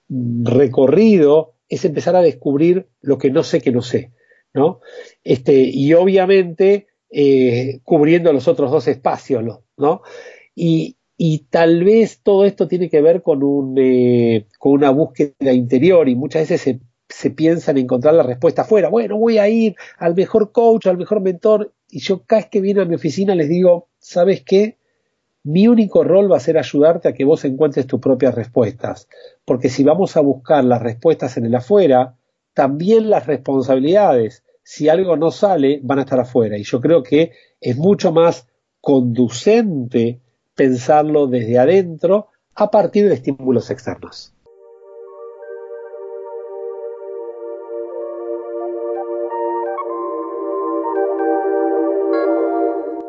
recorrido 0.08 1.54
es 1.68 1.84
empezar 1.84 2.16
a 2.16 2.22
descubrir 2.22 2.88
lo 3.00 3.18
que 3.18 3.30
no 3.30 3.42
sé 3.42 3.60
que 3.60 3.72
no 3.72 3.82
sé. 3.82 4.12
¿no? 4.54 4.80
Este, 5.24 5.54
y 5.54 5.92
obviamente 5.94 6.88
eh, 7.10 7.80
cubriendo 7.84 8.32
los 8.32 8.48
otros 8.48 8.70
dos 8.70 8.88
espacios, 8.88 9.44
¿no? 9.76 10.02
Y, 10.54 10.94
tal 11.50 11.82
vez 11.82 12.20
todo 12.22 12.44
esto 12.44 12.68
tiene 12.68 12.88
que 12.88 13.00
ver 13.00 13.22
con, 13.22 13.42
un, 13.42 13.74
eh, 13.78 14.46
con 14.58 14.72
una 14.72 14.90
búsqueda 14.90 15.52
interior 15.52 16.08
y 16.08 16.14
muchas 16.14 16.42
veces 16.42 16.60
se, 16.60 16.80
se 17.08 17.30
piensa 17.30 17.72
en 17.72 17.78
encontrar 17.78 18.14
la 18.14 18.22
respuesta 18.22 18.62
afuera. 18.62 18.88
Bueno, 18.88 19.18
voy 19.18 19.38
a 19.38 19.48
ir 19.48 19.74
al 19.98 20.14
mejor 20.14 20.52
coach, 20.52 20.86
al 20.86 20.98
mejor 20.98 21.20
mentor 21.20 21.72
y 21.90 22.00
yo 22.00 22.22
cada 22.24 22.42
vez 22.42 22.50
que 22.50 22.60
viene 22.60 22.82
a 22.82 22.84
mi 22.84 22.94
oficina 22.94 23.34
les 23.34 23.48
digo, 23.48 23.88
¿sabes 23.98 24.42
qué? 24.44 24.77
Mi 25.50 25.66
único 25.66 26.04
rol 26.04 26.30
va 26.30 26.36
a 26.36 26.40
ser 26.40 26.58
ayudarte 26.58 27.08
a 27.08 27.14
que 27.14 27.24
vos 27.24 27.42
encuentres 27.46 27.86
tus 27.86 28.00
propias 28.00 28.34
respuestas, 28.34 29.08
porque 29.46 29.70
si 29.70 29.82
vamos 29.82 30.14
a 30.18 30.20
buscar 30.20 30.62
las 30.62 30.82
respuestas 30.82 31.38
en 31.38 31.46
el 31.46 31.54
afuera, 31.54 32.16
también 32.52 33.08
las 33.08 33.26
responsabilidades, 33.26 34.44
si 34.62 34.90
algo 34.90 35.16
no 35.16 35.30
sale, 35.30 35.80
van 35.82 36.00
a 36.00 36.02
estar 36.02 36.20
afuera. 36.20 36.58
Y 36.58 36.64
yo 36.64 36.82
creo 36.82 37.02
que 37.02 37.32
es 37.62 37.78
mucho 37.78 38.12
más 38.12 38.46
conducente 38.82 40.20
pensarlo 40.54 41.28
desde 41.28 41.58
adentro 41.58 42.28
a 42.54 42.70
partir 42.70 43.08
de 43.08 43.14
estímulos 43.14 43.70
externos. 43.70 44.34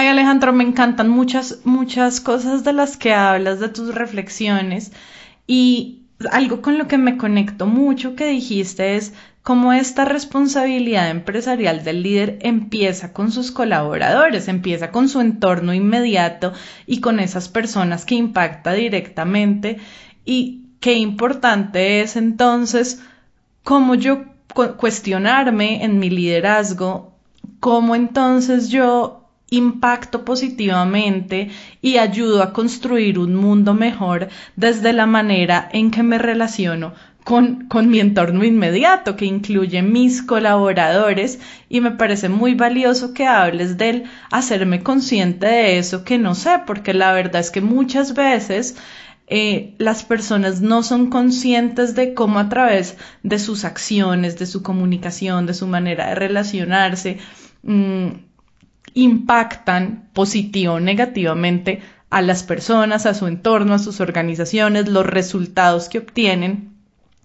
Ay 0.00 0.06
Alejandro, 0.08 0.54
me 0.54 0.64
encantan 0.64 1.10
muchas, 1.10 1.58
muchas 1.64 2.22
cosas 2.22 2.64
de 2.64 2.72
las 2.72 2.96
que 2.96 3.12
hablas, 3.12 3.60
de 3.60 3.68
tus 3.68 3.94
reflexiones. 3.94 4.92
Y 5.46 6.04
algo 6.30 6.62
con 6.62 6.78
lo 6.78 6.88
que 6.88 6.96
me 6.96 7.18
conecto 7.18 7.66
mucho 7.66 8.16
que 8.16 8.28
dijiste 8.28 8.96
es 8.96 9.12
cómo 9.42 9.74
esta 9.74 10.06
responsabilidad 10.06 11.10
empresarial 11.10 11.84
del 11.84 12.02
líder 12.02 12.38
empieza 12.40 13.12
con 13.12 13.30
sus 13.30 13.52
colaboradores, 13.52 14.48
empieza 14.48 14.90
con 14.90 15.10
su 15.10 15.20
entorno 15.20 15.74
inmediato 15.74 16.54
y 16.86 17.02
con 17.02 17.20
esas 17.20 17.50
personas 17.50 18.06
que 18.06 18.14
impacta 18.14 18.72
directamente. 18.72 19.80
Y 20.24 20.62
qué 20.80 20.94
importante 20.94 22.00
es 22.00 22.16
entonces 22.16 23.02
cómo 23.64 23.96
yo 23.96 24.24
cuestionarme 24.78 25.84
en 25.84 25.98
mi 25.98 26.08
liderazgo, 26.08 27.12
cómo 27.60 27.94
entonces 27.94 28.70
yo 28.70 29.19
impacto 29.50 30.24
positivamente 30.24 31.50
y 31.82 31.98
ayudo 31.98 32.42
a 32.42 32.52
construir 32.52 33.18
un 33.18 33.34
mundo 33.34 33.74
mejor 33.74 34.28
desde 34.56 34.92
la 34.92 35.06
manera 35.06 35.68
en 35.72 35.90
que 35.90 36.02
me 36.02 36.18
relaciono 36.18 36.94
con, 37.24 37.66
con, 37.68 37.90
mi 37.90 38.00
entorno 38.00 38.44
inmediato, 38.44 39.14
que 39.14 39.26
incluye 39.26 39.82
mis 39.82 40.22
colaboradores, 40.22 41.38
y 41.68 41.80
me 41.80 41.90
parece 41.90 42.28
muy 42.28 42.54
valioso 42.54 43.12
que 43.12 43.26
hables 43.26 43.76
del 43.76 44.04
hacerme 44.30 44.82
consciente 44.82 45.46
de 45.46 45.78
eso 45.78 46.02
que 46.02 46.16
no 46.16 46.34
sé, 46.34 46.62
porque 46.66 46.94
la 46.94 47.12
verdad 47.12 47.40
es 47.40 47.50
que 47.50 47.60
muchas 47.60 48.14
veces 48.14 48.76
eh, 49.32 49.74
las 49.78 50.02
personas 50.02 50.60
no 50.60 50.82
son 50.82 51.08
conscientes 51.08 51.94
de 51.94 52.14
cómo 52.14 52.40
a 52.40 52.48
través 52.48 52.96
de 53.22 53.38
sus 53.38 53.64
acciones, 53.64 54.38
de 54.38 54.46
su 54.46 54.62
comunicación, 54.62 55.46
de 55.46 55.54
su 55.54 55.68
manera 55.68 56.08
de 56.08 56.14
relacionarse, 56.16 57.18
mm, 57.62 58.08
impactan 58.94 60.08
positivo 60.12 60.74
o 60.74 60.80
negativamente 60.80 61.82
a 62.10 62.22
las 62.22 62.42
personas, 62.42 63.06
a 63.06 63.14
su 63.14 63.26
entorno, 63.26 63.74
a 63.74 63.78
sus 63.78 64.00
organizaciones, 64.00 64.88
los 64.88 65.06
resultados 65.06 65.88
que 65.88 65.98
obtienen. 65.98 66.74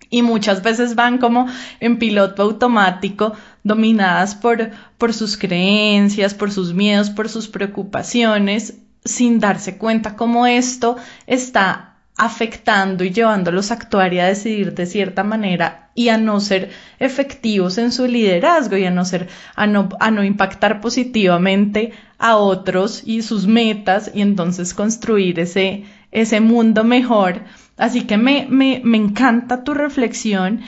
Y 0.10 0.22
muchas 0.22 0.62
veces 0.62 0.95
van 0.95 1.17
como 1.17 1.48
en 1.79 1.98
piloto 1.98 2.43
automático, 2.43 3.34
dominadas 3.63 4.36
por, 4.36 4.69
por 4.98 5.13
sus 5.13 5.38
creencias, 5.38 6.36
por 6.36 6.51
sus 6.51 6.74
miedos, 6.74 7.10
por 7.10 7.27
sus 7.27 7.48
preocupaciones, 7.48 8.75
sin 9.03 9.39
darse 9.39 9.77
cuenta 9.77 10.15
cómo 10.15 10.45
esto 10.45 10.98
está 11.25 11.94
afectando 12.17 13.03
y 13.03 13.12
llevándolos 13.12 13.72
a 13.72 13.75
actuar 13.75 14.13
y 14.13 14.19
a 14.19 14.27
decidir 14.27 14.74
de 14.74 14.86
cierta 14.86 15.24
manera 15.24 15.89
y 15.95 16.10
a 16.10 16.17
no 16.17 16.39
ser 16.39 16.69
efectivos 17.00 17.77
en 17.77 17.91
su 17.91 18.07
liderazgo 18.07 18.77
y 18.77 18.86
a 18.86 18.91
no 18.91 19.03
ser 19.03 19.27
a 19.55 19.67
no, 19.67 19.89
a 20.00 20.12
no 20.12 20.24
impactar 20.24 20.79
positivamente 20.79 21.91
a 22.17 22.38
otros 22.38 23.03
y 23.05 23.22
sus 23.22 23.48
metas 23.48 24.12
y 24.13 24.22
entonces 24.22 24.74
construir 24.74 25.39
ese, 25.39 25.84
ese 26.12 26.39
mundo 26.39 26.84
mejor. 26.84 27.41
Así 27.77 28.03
que 28.03 28.17
me, 28.17 28.48
me, 28.50 28.81
me 28.84 28.98
encanta 28.98 29.65
tu 29.65 29.74
reflexión 29.74 30.62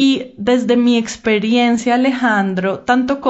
y 0.00 0.34
desde 0.36 0.76
mi 0.76 0.96
experiencia, 0.96 1.96
Alejandro, 1.96 2.78
tanto, 2.78 3.20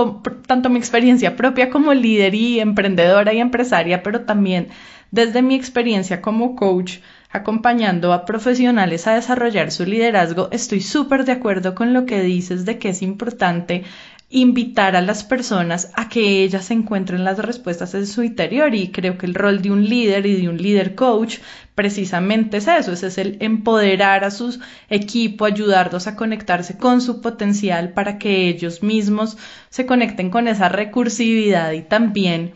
tanto 0.47 0.69
mi 0.69 0.79
experiencia 0.79 1.35
propia 1.35 1.71
como 1.71 1.95
líder 1.95 2.35
y 2.35 2.61
emprendedora 2.61 3.33
y 3.33 3.41
empresaria, 3.41 4.03
pero 4.03 4.27
también 4.27 4.69
desde 5.11 5.43
mi 5.43 5.55
experiencia 5.55 6.21
como 6.21 6.55
coach, 6.57 6.99
acompañando 7.31 8.13
a 8.13 8.25
profesionales 8.25 9.07
a 9.07 9.15
desarrollar 9.15 9.71
su 9.71 9.85
liderazgo, 9.85 10.49
estoy 10.51 10.81
súper 10.81 11.25
de 11.25 11.33
acuerdo 11.33 11.75
con 11.75 11.93
lo 11.93 12.07
que 12.07 12.23
dices 12.23 12.65
de 12.65 12.79
que 12.79 12.91
es 12.91 13.03
importante 13.03 13.85
invitar 14.31 14.95
a 14.95 15.01
las 15.01 15.25
personas 15.25 15.91
a 15.95 16.11
que 16.11 16.43
ellas 16.43 16.71
encuentren 16.71 17.25
las 17.25 17.39
respuestas 17.39 17.95
en 17.95 18.07
su 18.07 18.23
interior 18.23 18.75
y 18.75 18.89
creo 18.89 19.17
que 19.17 19.25
el 19.25 19.35
rol 19.35 19.63
de 19.63 19.71
un 19.71 19.89
líder 19.89 20.27
y 20.27 20.43
de 20.43 20.51
un 20.51 20.59
líder 20.59 20.95
coach 20.95 21.39
precisamente 21.75 22.59
es 22.59 22.69
eso, 22.69 22.93
es 22.93 23.17
el 23.17 23.39
empoderar 23.41 24.25
a 24.25 24.31
su 24.31 24.59
equipo, 24.91 25.47
ayudarlos 25.47 26.07
a 26.07 26.17
conectarse 26.17 26.77
con 26.77 27.01
su 27.01 27.23
potencial 27.23 27.95
para 27.95 28.19
que 28.19 28.49
ellos 28.49 28.83
mismos 28.83 29.39
se 29.71 29.87
conecten 29.87 30.29
con 30.29 30.47
esa 30.47 30.69
recursividad 30.69 31.73
y 31.73 31.81
también 31.81 32.53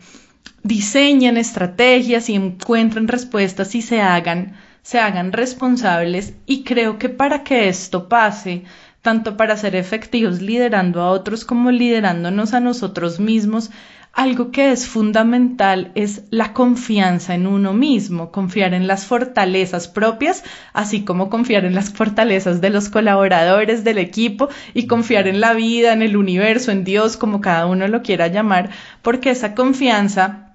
diseñen 0.63 1.37
estrategias 1.37 2.29
y 2.29 2.35
encuentren 2.35 3.07
respuestas 3.07 3.75
y 3.75 3.81
se 3.81 4.01
hagan, 4.01 4.55
se 4.81 4.99
hagan 4.99 5.31
responsables. 5.31 6.33
Y 6.45 6.63
creo 6.63 6.97
que 6.97 7.09
para 7.09 7.43
que 7.43 7.67
esto 7.67 8.07
pase, 8.09 8.63
tanto 9.01 9.37
para 9.37 9.57
ser 9.57 9.75
efectivos 9.75 10.41
liderando 10.41 11.01
a 11.01 11.11
otros 11.11 11.45
como 11.45 11.71
liderándonos 11.71 12.53
a 12.53 12.61
nosotros 12.61 13.19
mismos, 13.19 13.69
algo 14.13 14.51
que 14.51 14.71
es 14.71 14.87
fundamental 14.87 15.91
es 15.95 16.25
la 16.29 16.53
confianza 16.53 17.33
en 17.33 17.47
uno 17.47 17.73
mismo, 17.73 18.31
confiar 18.31 18.75
en 18.75 18.85
las 18.85 19.07
fortalezas 19.07 19.87
propias, 19.87 20.43
así 20.71 21.03
como 21.03 21.31
confiar 21.31 21.65
en 21.65 21.73
las 21.73 21.91
fortalezas 21.91 22.61
de 22.61 22.69
los 22.69 22.89
colaboradores 22.89 23.83
del 23.83 23.97
equipo 23.97 24.49
y 24.75 24.85
confiar 24.85 25.27
en 25.27 25.41
la 25.41 25.53
vida, 25.53 25.93
en 25.93 26.03
el 26.03 26.15
universo, 26.15 26.71
en 26.71 26.83
Dios, 26.83 27.17
como 27.17 27.41
cada 27.41 27.65
uno 27.65 27.87
lo 27.87 28.03
quiera 28.03 28.27
llamar, 28.27 28.69
porque 29.01 29.31
esa 29.31 29.55
confianza 29.55 30.52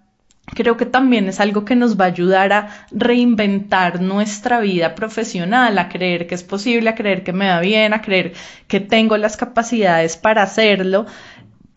creo 0.55 0.77
que 0.77 0.87
también 0.87 1.29
es 1.29 1.41
algo 1.41 1.65
que 1.65 1.77
nos 1.77 1.99
va 1.99 2.07
a 2.07 2.09
ayudar 2.09 2.53
a 2.53 2.69
reinventar 2.91 4.01
nuestra 4.01 4.61
vida 4.61 4.95
profesional, 4.95 5.79
a 5.79 5.89
creer 5.89 6.27
que 6.27 6.35
es 6.35 6.43
posible, 6.43 6.91
a 6.91 6.95
creer 6.95 7.23
que 7.23 7.33
me 7.33 7.49
va 7.49 7.61
bien, 7.61 7.95
a 7.95 8.03
creer 8.03 8.33
que 8.67 8.81
tengo 8.81 9.17
las 9.17 9.37
capacidades 9.37 10.17
para 10.17 10.43
hacerlo 10.43 11.07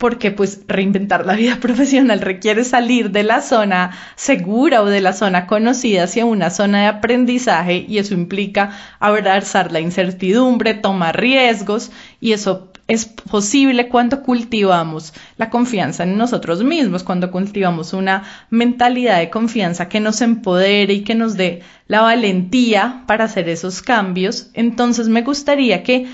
porque 0.02 0.32
pues 0.32 0.62
reinventar 0.68 1.28
la 1.28 1.36
vida 1.36 1.58
profesional 1.62 2.22
requiere 2.22 2.64
salir 2.64 3.12
de 3.12 3.22
la 3.22 3.42
zona 3.42 3.92
segura 4.16 4.82
o 4.82 4.88
de 4.88 5.00
la 5.00 5.14
zona 5.14 5.46
conocida 5.46 6.06
hacia 6.06 6.26
una 6.26 6.50
zona 6.50 6.82
de 6.82 6.88
aprendizaje 6.88 7.86
y 7.88 8.00
eso 8.00 8.16
implica 8.16 8.72
abrazar 9.00 9.72
la 9.72 9.80
incertidumbre, 9.80 10.74
tomar 10.74 11.22
riesgos 11.22 11.92
y 12.20 12.32
eso 12.32 12.71
es 12.92 13.06
posible 13.06 13.88
cuando 13.88 14.22
cultivamos 14.22 15.14
la 15.38 15.50
confianza 15.50 16.04
en 16.04 16.18
nosotros 16.18 16.62
mismos, 16.62 17.04
cuando 17.04 17.32
cultivamos 17.32 17.94
una 17.94 18.24
mentalidad 18.50 19.20
de 19.20 19.30
confianza 19.30 19.88
que 19.88 20.02
nos 20.02 20.20
empodere 20.20 20.96
y 20.96 21.06
que 21.06 21.16
nos 21.16 21.38
dé 21.38 21.62
la 21.88 22.02
valentía 22.02 23.06
para 23.08 23.24
hacer 23.24 23.48
esos 23.48 23.82
cambios. 23.82 24.50
Entonces 24.54 25.08
me 25.08 25.22
gustaría 25.22 25.84
que, 25.84 26.08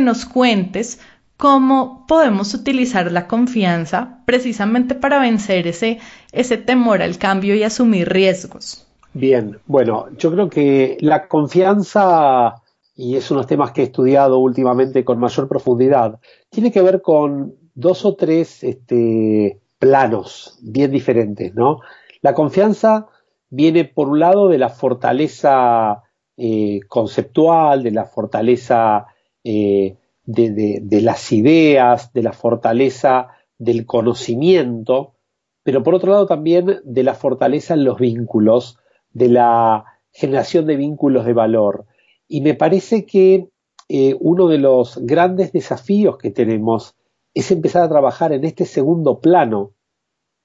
nos 0.00 0.24
cuentes 0.24 0.98
cómo 1.36 2.06
podemos 2.08 2.54
utilizar 2.54 3.12
la 3.12 3.26
confianza 3.26 4.20
precisamente 4.24 4.94
para 4.94 5.20
vencer 5.20 5.66
ese 5.66 6.56
temor 6.56 7.02
al 7.02 7.18
cambio 7.18 7.54
y 7.54 7.64
asumir 7.64 8.08
riesgos. 8.08 8.86
Bien, 9.12 9.58
bueno, 9.66 10.06
yo 10.16 10.32
creo 10.32 10.48
que 10.48 10.96
la 11.00 11.28
confianza 11.28 12.62
y 12.98 13.14
es 13.14 13.30
unos 13.30 13.46
temas 13.46 13.70
que 13.70 13.82
he 13.82 13.84
estudiado 13.84 14.40
últimamente 14.40 15.04
con 15.04 15.20
mayor 15.20 15.46
profundidad, 15.46 16.18
tiene 16.50 16.72
que 16.72 16.82
ver 16.82 17.00
con 17.00 17.54
dos 17.76 18.04
o 18.04 18.16
tres 18.16 18.64
este, 18.64 19.60
planos 19.78 20.58
bien 20.62 20.90
diferentes, 20.90 21.54
¿no? 21.54 21.78
La 22.22 22.34
confianza 22.34 23.06
viene 23.50 23.84
por 23.84 24.08
un 24.08 24.18
lado 24.18 24.48
de 24.48 24.58
la 24.58 24.68
fortaleza 24.68 26.02
eh, 26.36 26.80
conceptual, 26.88 27.84
de 27.84 27.92
la 27.92 28.04
fortaleza 28.04 29.06
eh, 29.44 29.96
de, 30.24 30.80
de, 30.82 31.00
las 31.00 31.30
ideas, 31.30 32.12
de 32.12 32.24
la 32.24 32.32
fortaleza 32.32 33.28
del 33.58 33.86
conocimiento, 33.86 35.14
pero 35.62 35.84
por 35.84 35.94
otro 35.94 36.10
lado 36.10 36.26
también 36.26 36.80
de 36.82 37.02
la 37.04 37.14
fortaleza 37.14 37.74
en 37.74 37.84
los 37.84 38.00
vínculos, 38.00 38.76
de 39.12 39.28
la 39.28 39.84
generación 40.10 40.66
de 40.66 40.74
vínculos 40.74 41.24
de 41.24 41.32
valor. 41.32 41.86
Y 42.28 42.42
me 42.42 42.54
parece 42.54 43.06
que 43.06 43.48
eh, 43.88 44.14
uno 44.20 44.48
de 44.48 44.58
los 44.58 44.98
grandes 44.98 45.50
desafíos 45.52 46.18
que 46.18 46.30
tenemos 46.30 46.94
es 47.32 47.50
empezar 47.50 47.82
a 47.82 47.88
trabajar 47.88 48.32
en 48.32 48.44
este 48.44 48.66
segundo 48.66 49.20
plano, 49.20 49.72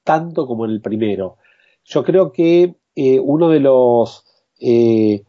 tanto 0.05 0.47
como 0.47 0.63
en 0.63 0.71
el 0.71 0.81
primero. 0.81 1.37
Yo 1.83 2.05
creo 2.05 2.31
que 2.31 2.75
eh, 2.95 3.19
uno 3.19 3.49
de 3.49 3.59
los 3.59 4.25
eh, 4.59 5.23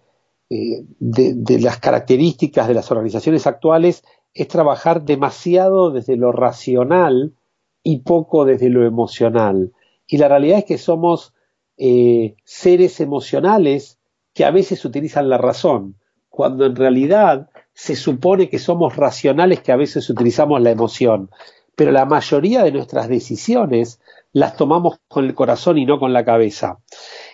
de, 0.49 1.59
las 1.61 1.79
características 1.81 2.69
de 2.69 2.75
las 2.75 2.91
organizaciones 2.93 3.49
actuales 3.49 4.05
es 4.33 4.47
trabajar 4.47 5.05
demasiado 5.05 5.91
desde 5.91 6.17
lo 6.17 6.31
racional 6.31 7.35
y 7.83 7.99
poco 8.01 8.45
desde 8.45 8.69
lo 8.69 8.87
emocional. 8.87 9.73
Y 10.07 10.19
la 10.19 10.29
realidad 10.29 10.59
es 10.59 10.65
que 10.65 10.79
somos 10.79 11.33
seres 12.45 13.01
emocionales 13.01 13.99
que 14.33 14.45
a 14.45 14.53
veces 14.53 14.85
utilizan 14.85 15.29
la 15.29 15.39
razón 15.39 15.97
cuando 16.35 16.67
en 16.67 16.75
realidad 16.75 17.49
se 17.75 17.95
supone 17.95 18.49
que 18.49 18.59
somos 18.59 18.97
racionales 18.97 19.61
que 19.61 19.71
a 19.71 19.77
veces 19.77 20.11
utilizamos 20.11 20.61
la 20.61 20.73
emoción, 20.73 21.31
pero 21.77 21.93
la 21.93 22.07
mayoría 22.07 22.65
de 22.65 22.73
nuestras 22.73 23.09
decisiones 23.09 24.01
las 24.33 24.57
tomamos 24.57 24.99
con 25.07 25.27
el 25.27 25.35
corazón 25.37 25.79
y 25.79 25.87
no 25.87 26.01
con 26.01 26.13
la 26.13 26.25
cabeza. 26.25 26.81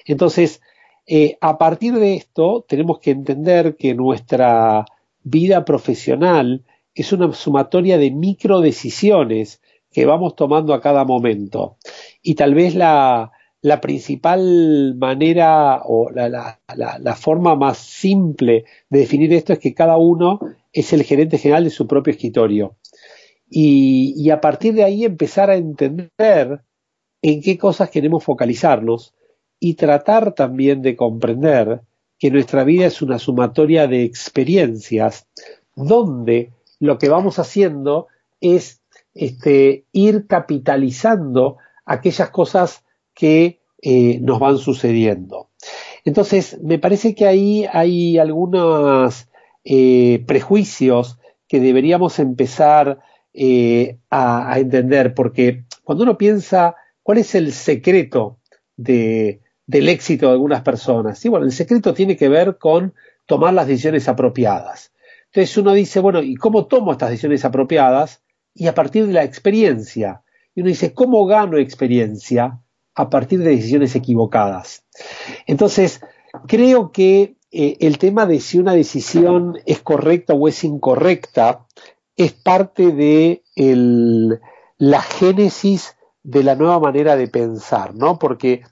Entonces, 0.05 0.61
eh, 1.07 1.39
a 1.41 1.57
partir 1.57 1.95
de 1.95 2.15
esto, 2.15 2.67
tenemos 2.69 2.99
que 2.99 3.13
entender 3.13 3.77
que 3.77 3.95
nuestra 3.95 4.85
vida 5.23 5.65
profesional 5.65 6.67
es 6.95 7.11
una 7.15 7.33
sumatoria 7.33 7.97
de 7.97 8.11
micro 8.11 8.61
decisiones 8.61 9.63
que 9.91 10.05
vamos 10.05 10.37
tomando 10.37 10.75
a 10.75 10.83
cada 10.83 11.07
momento. 11.07 11.79
Y 12.21 12.35
tal 12.35 12.53
vez 12.53 12.75
la, 12.75 13.33
la 13.63 13.81
principal 13.81 14.95
manera 14.97 15.83
o 15.85 16.11
la, 16.11 17.17
forma 17.17 17.55
más 17.55 17.79
simple 17.79 18.65
de 18.89 19.01
definir 19.01 19.33
esto 19.35 19.53
es 19.53 19.59
que 19.59 19.75
cada 19.75 19.97
uno 19.97 20.41
es 20.73 20.93
el 20.93 21.03
gerente 21.03 21.39
general 21.39 21.65
de 21.65 21.71
su 21.71 21.87
propio 21.87 22.13
escritorio. 22.13 22.77
Y, 23.51 24.15
y, 24.17 24.31
a 24.31 24.41
partir 24.41 24.75
de 24.75 24.85
ahí 24.85 25.05
empezar 25.05 25.51
a 25.51 25.57
entender 25.57 26.63
en 27.21 27.43
qué 27.43 27.59
cosas 27.59 27.91
queremos 27.91 28.25
focalizarnos 28.25 29.13
y 29.59 29.75
tratar 29.75 30.35
también 30.35 30.83
de 30.83 30.97
comprender 30.97 31.83
que 32.19 32.31
nuestra 32.31 32.65
vida 32.65 32.87
es 32.87 33.03
una 33.03 33.19
sumatoria 33.19 33.89
de 33.89 34.05
experiencias 34.05 35.27
donde 35.75 36.53
lo 36.79 36.99
que 36.99 37.09
vamos 37.09 37.39
haciendo 37.39 38.07
es 38.41 38.81
este, 39.15 39.85
ir 39.93 40.27
capitalizando 40.27 41.59
aquellas 41.85 42.31
cosas 42.31 42.85
que 43.21 43.61
eh, 43.83 44.19
nos 44.23 44.41
van 44.41 44.57
sucediendo. 44.57 45.51
Entonces, 46.07 46.59
me 46.63 46.79
parece 46.79 47.15
que 47.15 47.27
ahí 47.27 47.67
hay 47.71 48.17
algunos 48.17 49.29
eh, 49.63 50.25
prejuicios 50.27 51.19
que 51.47 51.61
deberíamos 51.61 52.19
empezar 52.19 53.01
eh, 53.35 53.99
a, 54.09 54.59
entender, 54.59 55.13
porque 55.13 55.65
cuando 55.85 56.05
uno 56.05 56.17
piensa 56.17 56.77
cuál 57.03 57.19
es 57.19 57.35
el 57.35 57.53
secreto 57.53 58.39
de, 58.79 59.43
del 59.67 59.91
éxito 59.91 60.29
de 60.29 60.33
algunas 60.33 60.63
personas, 60.63 61.19
¿sí? 61.19 61.29
bueno, 61.29 61.45
el 61.45 61.53
secreto 61.53 61.93
tiene 61.93 62.17
que 62.17 62.31
ver 62.31 62.57
con 62.57 62.95
tomar 63.27 63.53
las 63.53 63.67
decisiones 63.67 64.09
apropiadas. 64.09 64.95
Entonces 65.27 65.59
uno 65.59 65.75
dice, 65.75 66.01
bueno, 66.01 66.23
¿y 66.23 66.37
cómo 66.37 66.65
tomo 66.65 66.93
estas 66.93 67.11
decisiones 67.11 67.45
apropiadas? 67.45 68.23
Y 68.55 68.67
a 68.67 68.75
partir 68.75 69.07
de 69.07 69.13
la 69.13 69.25
experiencia. 69.25 70.23
Y 70.55 70.63
uno 70.63 70.71
dice, 70.71 70.95
¿cómo 70.95 71.27
gano 71.27 71.59
experiencia? 71.59 72.61
A 72.95 73.11
partir 73.11 73.41
de 73.41 73.51
decisiones 73.51 73.95
equivocadas. 73.95 74.85
Entonces, 75.47 76.01
creo 76.47 76.93
que 76.93 77.37
eh, 77.51 77.77
el 77.81 77.99
tema 77.99 78.27
de 78.27 78.41
si 78.41 78.59
una 78.59 78.75
decisión 78.75 79.59
es 79.67 79.81
correcta 79.81 80.35
o 80.35 80.49
es 80.49 80.63
incorrecta 80.65 81.67
es 82.17 82.33
parte 82.33 82.93
de 82.93 83.43
la 84.79 85.03
génesis 85.03 85.97
de 86.23 86.45
la 86.45 86.55
nueva 86.55 86.79
manera 86.79 87.17
de 87.17 87.29
pensar, 87.29 87.95
¿no? 87.95 88.19
Porque 88.19 88.63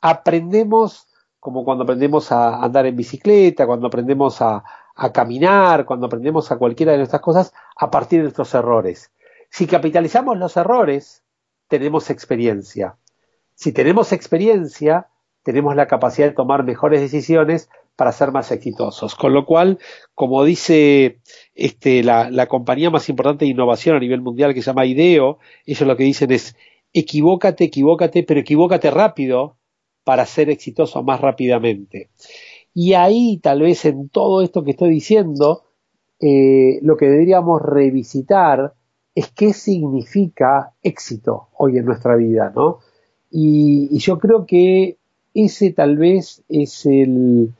aprendemos, 0.00 1.08
como 1.40 1.64
cuando 1.64 1.84
aprendemos 1.84 2.30
a 2.30 2.62
andar 2.62 2.86
en 2.86 2.96
bicicleta, 2.96 3.66
cuando 3.66 3.88
aprendemos 3.88 4.40
a, 4.40 4.62
a 4.94 5.12
caminar, 5.12 5.84
cuando 5.84 6.06
aprendemos 6.06 6.52
a 6.52 6.56
cualquiera 6.56 6.92
de 6.92 6.98
nuestras 6.98 7.20
cosas, 7.22 7.52
a 7.76 7.90
partir 7.90 8.20
de 8.20 8.24
nuestros 8.24 8.54
errores. 8.54 9.10
Si 9.50 9.66
capitalizamos 9.66 10.38
los 10.38 10.56
errores, 10.56 11.24
tenemos 11.68 12.10
experiencia. 12.10 12.96
Si 13.54 13.72
tenemos 13.72 14.12
experiencia, 14.12 15.08
tenemos 15.42 15.76
la 15.76 15.86
capacidad 15.86 16.28
de 16.28 16.34
tomar 16.34 16.64
mejores 16.64 17.00
decisiones 17.00 17.68
para 17.96 18.12
ser 18.12 18.32
más 18.32 18.50
exitosos. 18.50 19.14
Con 19.14 19.34
lo 19.34 19.46
cual, 19.46 19.78
como 20.14 20.44
dice 20.44 21.20
este, 21.54 22.02
la, 22.02 22.46
compañía 22.46 22.90
más 22.90 23.08
importante 23.08 23.44
de 23.44 23.52
innovación 23.52 23.96
a 23.96 24.00
nivel 24.00 24.20
mundial 24.20 24.54
que 24.54 24.62
se 24.62 24.66
llama 24.66 24.86
IDEO, 24.86 25.38
ellos 25.66 25.86
lo 25.86 25.96
que 25.96 26.04
dicen 26.04 26.32
es 26.32 26.56
equivócate, 26.92 27.64
equivócate, 27.64 28.22
pero 28.22 28.40
equivócate 28.40 28.90
rápido 28.90 29.56
para 30.04 30.26
ser 30.26 30.50
exitoso 30.50 31.02
más 31.02 31.20
rápidamente. 31.20 32.10
Y 32.72 32.94
ahí, 32.94 33.38
tal 33.42 33.62
vez 33.62 33.84
en 33.84 34.08
todo 34.08 34.42
esto 34.42 34.64
que 34.64 34.72
estoy 34.72 34.90
diciendo, 34.90 35.62
eh, 36.20 36.80
lo 36.82 36.96
que 36.96 37.06
deberíamos 37.06 37.62
revisitar 37.62 38.74
es 39.14 39.30
qué 39.30 39.52
significa 39.52 40.74
éxito 40.82 41.48
hoy 41.56 41.78
en 41.78 41.84
nuestra 41.84 42.16
vida, 42.16 42.52
¿no? 42.54 42.80
Y, 43.36 43.98
yo 43.98 44.20
creo 44.20 44.46
que 44.46 44.96
ese 45.34 45.72
tal 45.72 45.96
vez 45.96 46.44
es 46.48 46.86
el, 46.86 47.52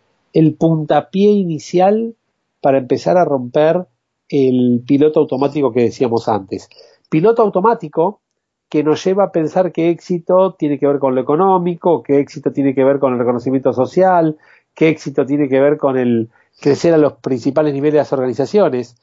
puntapié 0.56 1.32
inicial 1.32 2.14
para 2.60 2.78
empezar 2.78 3.16
a 3.16 3.24
romper 3.24 3.84
el 4.28 4.84
piloto 4.86 5.18
automático 5.18 5.72
que 5.72 5.82
decíamos 5.82 6.28
antes. 6.28 6.68
Piloto 7.10 7.42
automático 7.42 8.20
que 8.68 8.84
nos 8.84 9.04
lleva 9.04 9.24
a 9.24 9.32
pensar 9.32 9.72
que 9.72 9.90
éxito 9.90 10.54
tiene 10.54 10.78
que 10.78 10.86
ver 10.86 11.00
con 11.00 11.16
lo 11.16 11.20
económico, 11.20 12.04
que 12.04 12.20
éxito 12.20 12.52
tiene 12.52 12.72
que 12.72 12.84
ver 12.84 13.00
con 13.00 13.12
el 13.12 13.18
reconocimiento 13.18 13.72
social, 13.72 14.38
que 14.74 14.90
éxito 14.90 15.26
tiene 15.26 15.48
que 15.48 15.58
ver 15.58 15.76
con 15.76 15.98
el 15.98 16.30
crecer 16.60 16.94
a 16.94 16.98
los 16.98 17.14
principales 17.14 17.74
niveles 17.74 17.94
de 17.94 17.98
las 17.98 18.12
organizaciones. 18.12 18.94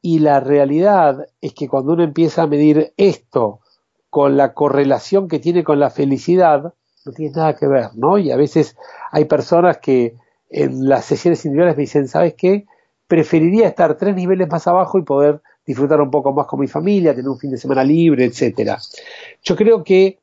Y 0.00 0.20
la 0.20 0.40
realidad 0.40 1.26
es 1.42 1.52
que 1.52 1.68
cuando 1.68 1.92
uno 1.92 2.02
empieza 2.02 2.44
a 2.44 2.46
medir 2.46 2.94
esto 2.96 3.60
con 4.10 4.36
la 4.36 4.54
correlación 4.54 5.28
que 5.28 5.38
tiene 5.38 5.64
con 5.64 5.78
la 5.80 5.90
felicidad, 5.90 6.74
no 7.04 7.12
tiene 7.12 7.32
nada 7.34 7.56
que 7.56 7.66
ver, 7.66 7.90
¿no? 7.94 8.18
Y 8.18 8.30
a 8.30 8.36
veces 8.36 8.76
hay 9.10 9.24
personas 9.26 9.78
que 9.78 10.14
en 10.50 10.88
las 10.88 11.04
sesiones 11.04 11.44
individuales 11.44 11.76
me 11.76 11.82
dicen, 11.82 12.08
¿sabes 12.08 12.34
qué? 12.34 12.66
Preferiría 13.06 13.68
estar 13.68 13.96
tres 13.96 14.14
niveles 14.14 14.48
más 14.48 14.66
abajo 14.66 14.98
y 14.98 15.02
poder 15.02 15.40
disfrutar 15.66 16.00
un 16.00 16.10
poco 16.10 16.32
más 16.32 16.46
con 16.46 16.60
mi 16.60 16.66
familia, 16.66 17.14
tener 17.14 17.28
un 17.28 17.38
fin 17.38 17.50
de 17.50 17.58
semana 17.58 17.84
libre, 17.84 18.24
etcétera. 18.24 18.78
Yo 19.42 19.54
creo 19.56 19.84
que 19.84 20.20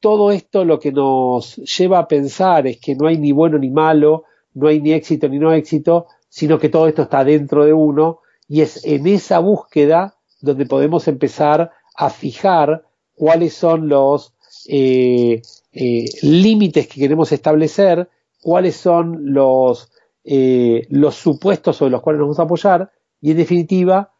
todo 0.00 0.30
esto 0.30 0.64
lo 0.64 0.78
que 0.78 0.92
nos 0.92 1.56
lleva 1.56 1.98
a 1.98 2.08
pensar 2.08 2.66
es 2.66 2.78
que 2.78 2.94
no 2.94 3.06
hay 3.08 3.18
ni 3.18 3.32
bueno 3.32 3.58
ni 3.58 3.70
malo, 3.70 4.24
no 4.54 4.68
hay 4.68 4.80
ni 4.80 4.92
éxito 4.92 5.28
ni 5.28 5.38
no 5.38 5.52
éxito, 5.52 6.06
sino 6.28 6.58
que 6.58 6.68
todo 6.68 6.88
esto 6.88 7.02
está 7.02 7.24
dentro 7.24 7.64
de 7.64 7.72
uno 7.72 8.20
y 8.48 8.62
es 8.62 8.84
en 8.84 9.06
esa 9.06 9.38
búsqueda 9.38 10.16
donde 10.40 10.66
podemos 10.66 11.08
empezar 11.08 11.72
a 11.94 12.10
fijar 12.10 12.84
cuáles 13.16 13.54
son 13.54 13.88
los 13.88 14.34
eh, 14.68 15.42
eh, 15.72 16.04
límites 16.22 16.86
que 16.86 17.00
queremos 17.00 17.32
establecer, 17.32 18.08
cuáles 18.40 18.76
son 18.76 19.32
los, 19.32 19.90
eh, 20.22 20.86
los 20.90 21.16
supuestos 21.16 21.76
sobre 21.76 21.90
los 21.90 22.02
cuales 22.02 22.20
nos 22.20 22.26
vamos 22.28 22.38
a 22.38 22.42
apoyar 22.42 22.92
y 23.20 23.32
en 23.32 23.38
definitiva 23.38 24.12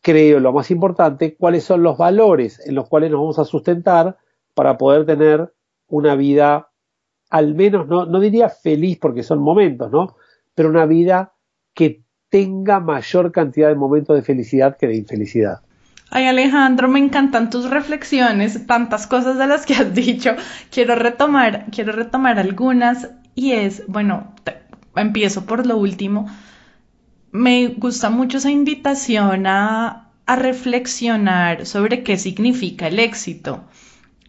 creo 0.00 0.40
lo 0.40 0.52
más 0.52 0.70
importante, 0.70 1.36
cuáles 1.36 1.64
son 1.64 1.82
los 1.82 1.98
valores 1.98 2.64
en 2.66 2.76
los 2.76 2.88
cuales 2.88 3.10
nos 3.10 3.20
vamos 3.20 3.38
a 3.38 3.44
sustentar 3.44 4.16
para 4.54 4.78
poder 4.78 5.04
tener 5.04 5.52
una 5.88 6.14
vida, 6.14 6.70
al 7.30 7.54
menos, 7.54 7.88
no, 7.88 8.06
no 8.06 8.20
diría 8.20 8.48
feliz 8.48 8.98
porque 8.98 9.22
son 9.22 9.40
momentos, 9.40 9.90
¿no? 9.90 10.16
Pero 10.54 10.68
una 10.68 10.86
vida 10.86 11.32
que 11.74 12.02
tenga 12.28 12.78
mayor 12.78 13.32
cantidad 13.32 13.68
de 13.68 13.74
momentos 13.74 14.16
de 14.16 14.22
felicidad 14.22 14.76
que 14.76 14.86
de 14.86 14.96
infelicidad. 14.96 15.60
Ay 16.10 16.26
Alejandro, 16.26 16.88
me 16.88 16.98
encantan 16.98 17.50
tus 17.50 17.68
reflexiones, 17.68 18.66
tantas 18.66 19.06
cosas 19.06 19.38
de 19.38 19.46
las 19.46 19.66
que 19.66 19.74
has 19.74 19.94
dicho. 20.06 20.34
Quiero 20.70 20.94
retomar, 20.94 21.66
quiero 21.70 21.92
retomar 21.92 22.38
algunas 22.38 23.10
y 23.34 23.52
es, 23.52 23.82
bueno, 23.86 24.34
empiezo 24.94 25.46
por 25.46 25.66
lo 25.66 25.76
último 25.76 26.28
me 27.32 27.68
gusta 27.68 28.10
mucho 28.10 28.38
esa 28.38 28.50
invitación 28.50 29.46
a, 29.46 30.04
reflexionar 30.26 31.64
sobre 31.64 32.02
qué 32.02 32.18
significa 32.18 32.88
el 32.88 32.98
éxito. 32.98 33.64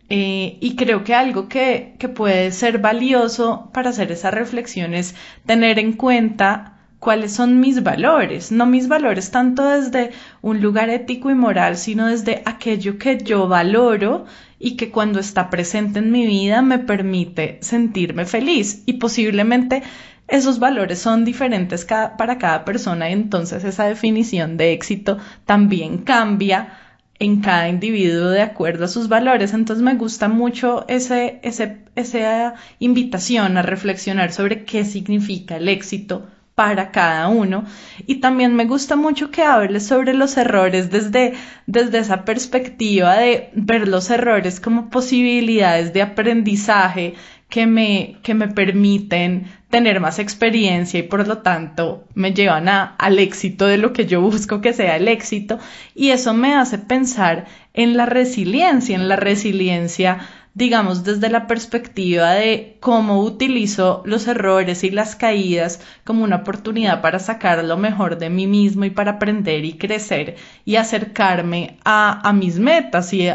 Eh, 0.07 0.57
y 0.61 0.77
creo 0.77 1.03
que 1.03 1.13
algo 1.13 1.49
que, 1.49 1.95
que, 1.99 2.07
puede 2.07 2.53
ser 2.53 2.79
valioso 2.79 3.69
para 3.73 3.89
hacer 3.89 4.09
esa 4.13 4.31
reflexión 4.31 4.93
es 4.93 5.13
tener 5.45 5.77
en 5.77 5.91
cuenta 5.93 6.78
cuáles 6.99 7.31
son 7.33 7.59
mis 7.59 7.81
valores, 7.81 8.51
no 8.51 8.65
mis 8.65 8.87
valores 8.87 9.31
tanto 9.31 9.63
desde 9.63 10.11
un 10.41 10.61
lugar 10.61 10.89
ético 10.89 11.31
y 11.31 11.35
moral, 11.35 11.77
sino 11.77 12.07
desde 12.07 12.41
aquello 12.45 12.97
que 12.97 13.17
yo 13.17 13.47
valoro 13.47 14.25
y 14.59 14.75
que 14.75 14.91
cuando 14.91 15.19
está 15.19 15.49
presente 15.49 15.99
en 15.99 16.11
mi 16.11 16.27
vida 16.27 16.61
me 16.61 16.79
permite 16.79 17.57
sentirme 17.61 18.25
feliz 18.25 18.83
y 18.85 18.93
posiblemente 18.93 19.81
esos 20.27 20.59
valores 20.59 20.99
son 20.99 21.25
diferentes 21.25 21.85
para 21.85 22.37
cada 22.37 22.65
persona 22.65 23.09
y 23.09 23.13
entonces 23.13 23.63
esa 23.63 23.85
definición 23.85 24.57
de 24.57 24.73
éxito 24.73 25.17
también 25.45 25.99
cambia 25.99 26.77
en 27.17 27.41
cada 27.41 27.67
individuo 27.67 28.29
de 28.29 28.41
acuerdo 28.41 28.85
a 28.85 28.87
sus 28.87 29.09
valores. 29.09 29.53
Entonces 29.53 29.83
me 29.83 29.95
gusta 29.95 30.29
mucho 30.29 30.85
ese, 30.87 31.39
ese, 31.43 31.79
esa 31.95 32.53
invitación 32.79 33.57
a 33.57 33.61
reflexionar 33.61 34.31
sobre 34.31 34.63
qué 34.65 34.85
significa 34.85 35.57
el 35.57 35.67
éxito 35.67 36.27
para 36.59 36.91
cada 36.91 37.29
uno. 37.29 37.63
Y 38.05 38.15
también 38.15 38.53
me 38.53 38.65
gusta 38.65 38.97
mucho 38.97 39.31
que 39.31 39.43
hables 39.43 39.87
sobre 39.87 40.13
los 40.13 40.35
errores 40.35 40.91
desde, 40.91 41.35
desde 41.67 41.99
esa 41.99 42.25
perspectiva 42.25 43.15
de 43.15 43.49
ver 43.53 43.87
los 43.87 44.09
errores 44.09 44.59
como 44.59 44.89
posibilidades 44.89 45.93
de 45.93 46.01
aprendizaje 46.01 47.13
que 47.47 47.65
me, 47.65 48.17
que 48.23 48.33
me 48.33 48.49
permiten 48.49 49.45
tener 49.69 50.01
más 50.01 50.19
experiencia 50.19 50.99
y 50.99 51.03
por 51.03 51.25
lo 51.29 51.37
tanto 51.37 52.03
me 52.13 52.33
llevan 52.33 52.67
a, 52.67 52.93
al 52.97 53.19
éxito 53.19 53.65
de 53.65 53.77
lo 53.77 53.93
que 53.93 54.05
yo 54.05 54.19
busco 54.19 54.59
que 54.59 54.73
sea 54.73 54.97
el 54.97 55.07
éxito 55.07 55.59
y 55.95 56.09
eso 56.09 56.33
me 56.33 56.55
hace 56.55 56.77
pensar 56.77 57.45
en 57.73 57.95
la 57.95 58.05
resiliencia, 58.05 58.95
en 58.97 59.07
la 59.07 59.15
resiliencia 59.15 60.19
digamos, 60.59 61.05
desde 61.05 61.29
la 61.29 61.47
perspectiva 61.47 62.33
de 62.33 62.75
cómo 62.81 63.21
utilizo 63.21 64.03
los 64.05 64.27
errores 64.27 64.83
y 64.83 64.89
las 64.91 65.15
caídas 65.15 65.79
como 66.03 66.25
una 66.25 66.35
oportunidad 66.35 67.01
para 67.01 67.19
sacar 67.19 67.63
lo 67.63 67.77
mejor 67.77 68.17
de 68.17 68.29
mí 68.29 68.45
mismo 68.45 68.83
y 68.83 68.89
para 68.89 69.11
aprender 69.11 69.63
y 69.63 69.77
crecer 69.77 70.35
y 70.65 70.75
acercarme 70.75 71.77
a, 71.85 72.27
a 72.27 72.33
mis 72.33 72.59
metas 72.59 73.13
y, 73.13 73.29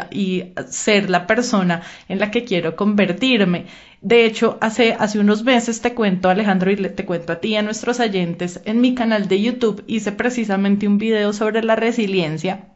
ser 0.69 1.09
la 1.09 1.25
persona 1.25 1.81
en 2.07 2.19
la 2.19 2.29
que 2.29 2.43
quiero 2.43 2.75
convertirme. 2.75 3.65
De 4.01 4.25
hecho, 4.25 4.59
hace, 4.61 4.93
hace 4.93 5.17
unos 5.17 5.43
meses 5.43 5.81
te 5.81 5.95
cuento, 5.95 6.29
Alejandro, 6.29 6.71
y 6.71 6.75
te 6.75 7.05
cuento 7.05 7.33
a 7.33 7.39
ti 7.39 7.49
y 7.49 7.55
a 7.55 7.63
nuestros 7.63 7.99
oyentes, 7.99 8.61
en 8.65 8.81
mi 8.81 8.93
canal 8.93 9.27
de 9.27 9.41
YouTube 9.41 9.83
hice 9.87 10.11
precisamente 10.11 10.87
un 10.87 10.99
video 10.99 11.33
sobre 11.33 11.63
la 11.63 11.75
resiliencia 11.75 12.67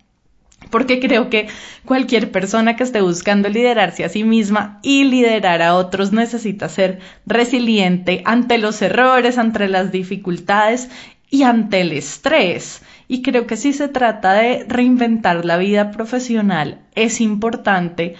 porque 0.70 1.00
creo 1.00 1.30
que 1.30 1.48
cualquier 1.86 2.32
persona 2.32 2.76
que 2.76 2.84
esté 2.84 3.02
buscando 3.02 3.50
liderarse 3.50 4.04
a 4.04 4.10
sí 4.10 4.24
misma 4.24 4.80
y 4.84 5.04
liderar 5.04 5.62
a 5.62 5.76
otros 5.76 6.12
necesita 6.12 6.70
ser 6.70 7.00
resiliente 7.26 8.22
ante 8.26 8.58
los 8.58 8.82
errores, 8.82 9.38
ante 9.38 9.68
las 9.68 9.92
dificultades 9.92 10.90
y 11.30 11.44
ante 11.44 11.82
el 11.82 11.92
estrés. 11.92 12.82
Y 13.08 13.22
creo 13.22 13.48
que 13.48 13.58
si 13.58 13.74
se 13.74 13.88
trata 13.88 14.34
de 14.34 14.66
reinventar 14.68 15.46
la 15.46 15.58
vida 15.58 15.92
profesional, 15.92 16.82
es 16.96 17.22
importante 17.22 18.16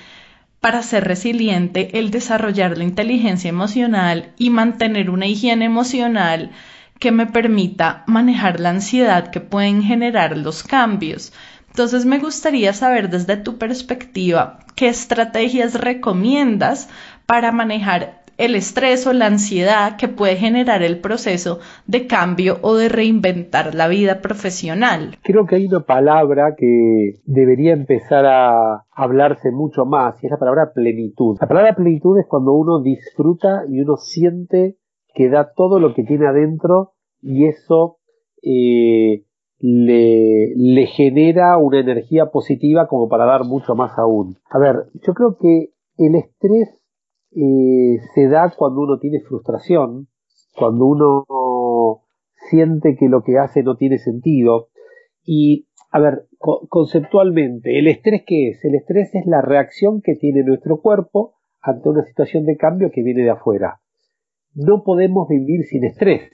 para 0.60 0.84
ser 0.84 1.06
resiliente 1.06 2.00
el 2.00 2.12
desarrollar 2.12 2.78
la 2.78 2.84
inteligencia 2.84 3.50
emocional 3.50 4.34
y 4.38 4.50
mantener 4.50 5.10
una 5.10 5.26
higiene 5.26 5.66
emocional 5.66 6.52
que 7.00 7.12
me 7.12 7.28
permita 7.28 8.04
manejar 8.08 8.60
la 8.60 8.72
ansiedad 8.72 9.32
que 9.32 9.40
pueden 9.40 9.84
generar 9.84 10.38
los 10.38 10.64
cambios. 10.64 11.32
Entonces 11.70 12.06
me 12.06 12.20
gustaría 12.20 12.74
saber 12.74 13.10
desde 13.10 13.38
tu 13.38 13.58
perspectiva 13.58 14.60
qué 14.76 14.88
estrategias 14.88 15.80
recomiendas 15.80 16.90
para 17.26 17.52
manejar 17.52 18.20
el 18.40 18.56
estrés 18.56 19.06
o 19.06 19.12
la 19.12 19.26
ansiedad 19.26 19.98
que 19.98 20.08
puede 20.08 20.38
generar 20.38 20.82
el 20.82 21.00
proceso 21.00 21.60
de 21.88 22.08
cambio 22.08 22.58
o 22.62 22.76
de 22.76 22.88
reinventar 22.88 23.76
la 23.76 23.90
vida 23.90 24.22
profesional. 24.22 25.18
Creo 25.24 25.46
que 25.46 25.58
hay 25.58 25.68
una 25.68 25.82
palabra 25.82 26.56
que 26.58 27.20
debería 27.26 27.74
empezar 27.74 28.26
a 28.26 28.86
hablarse 28.92 29.52
mucho 29.52 29.86
más 29.86 30.24
y 30.24 30.28
es 30.28 30.32
la 30.32 30.40
palabra 30.40 30.72
plenitud. 30.74 31.38
La 31.42 31.48
palabra 31.50 31.76
plenitud 31.76 32.18
es 32.18 32.28
cuando 32.28 32.54
uno 32.54 32.82
disfruta 32.82 33.64
y 33.70 33.82
uno 33.82 33.98
siente 33.98 34.78
que 35.14 35.30
da 35.30 35.52
todo 35.54 35.80
lo 35.82 35.94
que 35.94 36.04
tiene 36.04 36.26
adentro 36.28 36.94
y 37.22 37.46
eso 37.46 37.98
eh, 38.42 39.26
le, 39.60 40.54
le 40.56 40.86
genera 40.88 41.58
una 41.58 41.80
energía 41.80 42.28
positiva 42.28 42.88
como 42.88 43.10
para 43.10 43.26
dar 43.26 43.44
mucho 43.46 43.76
más 43.76 43.98
aún. 43.98 44.38
A 44.50 44.58
ver, 44.58 44.86
yo 45.06 45.14
creo 45.14 45.38
que 45.38 45.74
el 45.98 46.16
estrés 46.16 46.70
eh, 47.32 47.98
se 48.16 48.28
da 48.28 48.54
cuando 48.58 48.82
uno 48.82 49.00
tiene 49.00 49.20
frustración, 49.22 50.08
cuando 50.56 50.86
uno 50.86 52.04
siente 52.50 52.96
que 52.96 53.08
lo 53.10 53.24
que 53.24 53.38
hace 53.38 53.64
no 53.64 53.76
tiene 53.76 53.98
sentido. 53.98 54.70
Y, 55.24 55.68
a 55.92 56.00
ver, 56.00 56.28
conceptualmente, 56.70 57.78
¿el 57.78 57.88
estrés 57.88 58.24
qué 58.26 58.50
es? 58.50 58.64
El 58.64 58.76
estrés 58.76 59.14
es 59.14 59.26
la 59.26 59.42
reacción 59.42 60.02
que 60.02 60.16
tiene 60.16 60.44
nuestro 60.44 60.82
cuerpo 60.82 61.36
ante 61.62 61.90
una 61.90 62.04
situación 62.04 62.46
de 62.46 62.58
cambio 62.58 62.92
que 62.92 63.04
viene 63.04 63.24
de 63.24 63.32
afuera. 63.32 63.82
No 64.56 64.84
podemos 64.84 65.28
vivir 65.28 65.66
sin 65.66 65.84
estrés. 65.84 66.32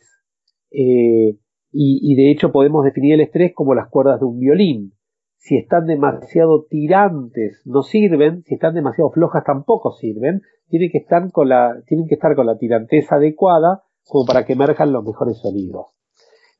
Eh, 0.72 1.38
y, 1.78 2.16
de 2.16 2.32
hecho 2.32 2.52
podemos 2.54 2.86
definir 2.86 3.16
el 3.16 3.22
estrés 3.22 3.54
como 3.54 3.76
las 3.76 3.90
cuerdas 3.90 4.20
de 4.22 4.26
un 4.26 4.40
violín. 4.40 4.94
Si 5.38 5.58
están 5.58 5.86
demasiado 5.86 6.66
tirantes 6.70 7.62
no 7.66 7.84
sirven, 7.84 8.44
si 8.44 8.56
están 8.56 8.74
demasiado 8.74 9.12
flojas 9.12 9.44
tampoco 9.44 9.92
sirven, 9.92 10.42
tienen 10.70 10.90
que 10.90 11.00
estar 11.00 11.30
con 11.32 11.50
la, 11.50 11.84
tienen 11.86 12.08
que 12.08 12.16
estar 12.16 12.34
con 12.36 12.46
la 12.46 12.58
tiranteza 12.58 13.16
adecuada 13.16 13.84
como 14.06 14.26
para 14.26 14.46
que 14.46 14.54
emerjan 14.54 14.94
los 14.94 15.04
mejores 15.04 15.38
sonidos. 15.40 15.88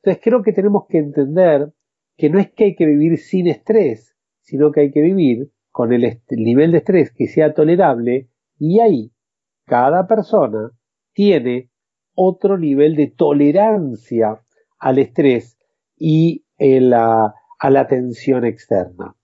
Entonces 0.02 0.22
creo 0.22 0.42
que 0.42 0.52
tenemos 0.52 0.84
que 0.86 0.98
entender 0.98 1.72
que 2.16 2.28
no 2.28 2.38
es 2.38 2.52
que 2.52 2.64
hay 2.64 2.74
que 2.76 2.86
vivir 2.86 3.18
sin 3.18 3.46
estrés, 3.46 4.16
sino 4.40 4.70
que 4.70 4.82
hay 4.82 4.90
que 4.90 5.00
vivir 5.00 5.50
con 5.70 5.92
el 5.92 6.20
nivel 6.30 6.72
de 6.72 6.78
estrés 6.78 7.10
que 7.12 7.26
sea 7.26 7.54
tolerable 7.54 8.28
y 8.58 8.80
ahí 8.80 9.12
cada 9.64 10.06
persona 10.06 10.72
tiene 11.12 11.70
otro 12.14 12.58
nivel 12.58 12.96
de 12.96 13.08
tolerancia 13.08 14.42
al 14.86 14.98
estrés 14.98 15.58
y 15.98 16.44
a 16.58 17.70
la 17.70 17.86
tensión 17.88 18.44
externa. 18.44 19.16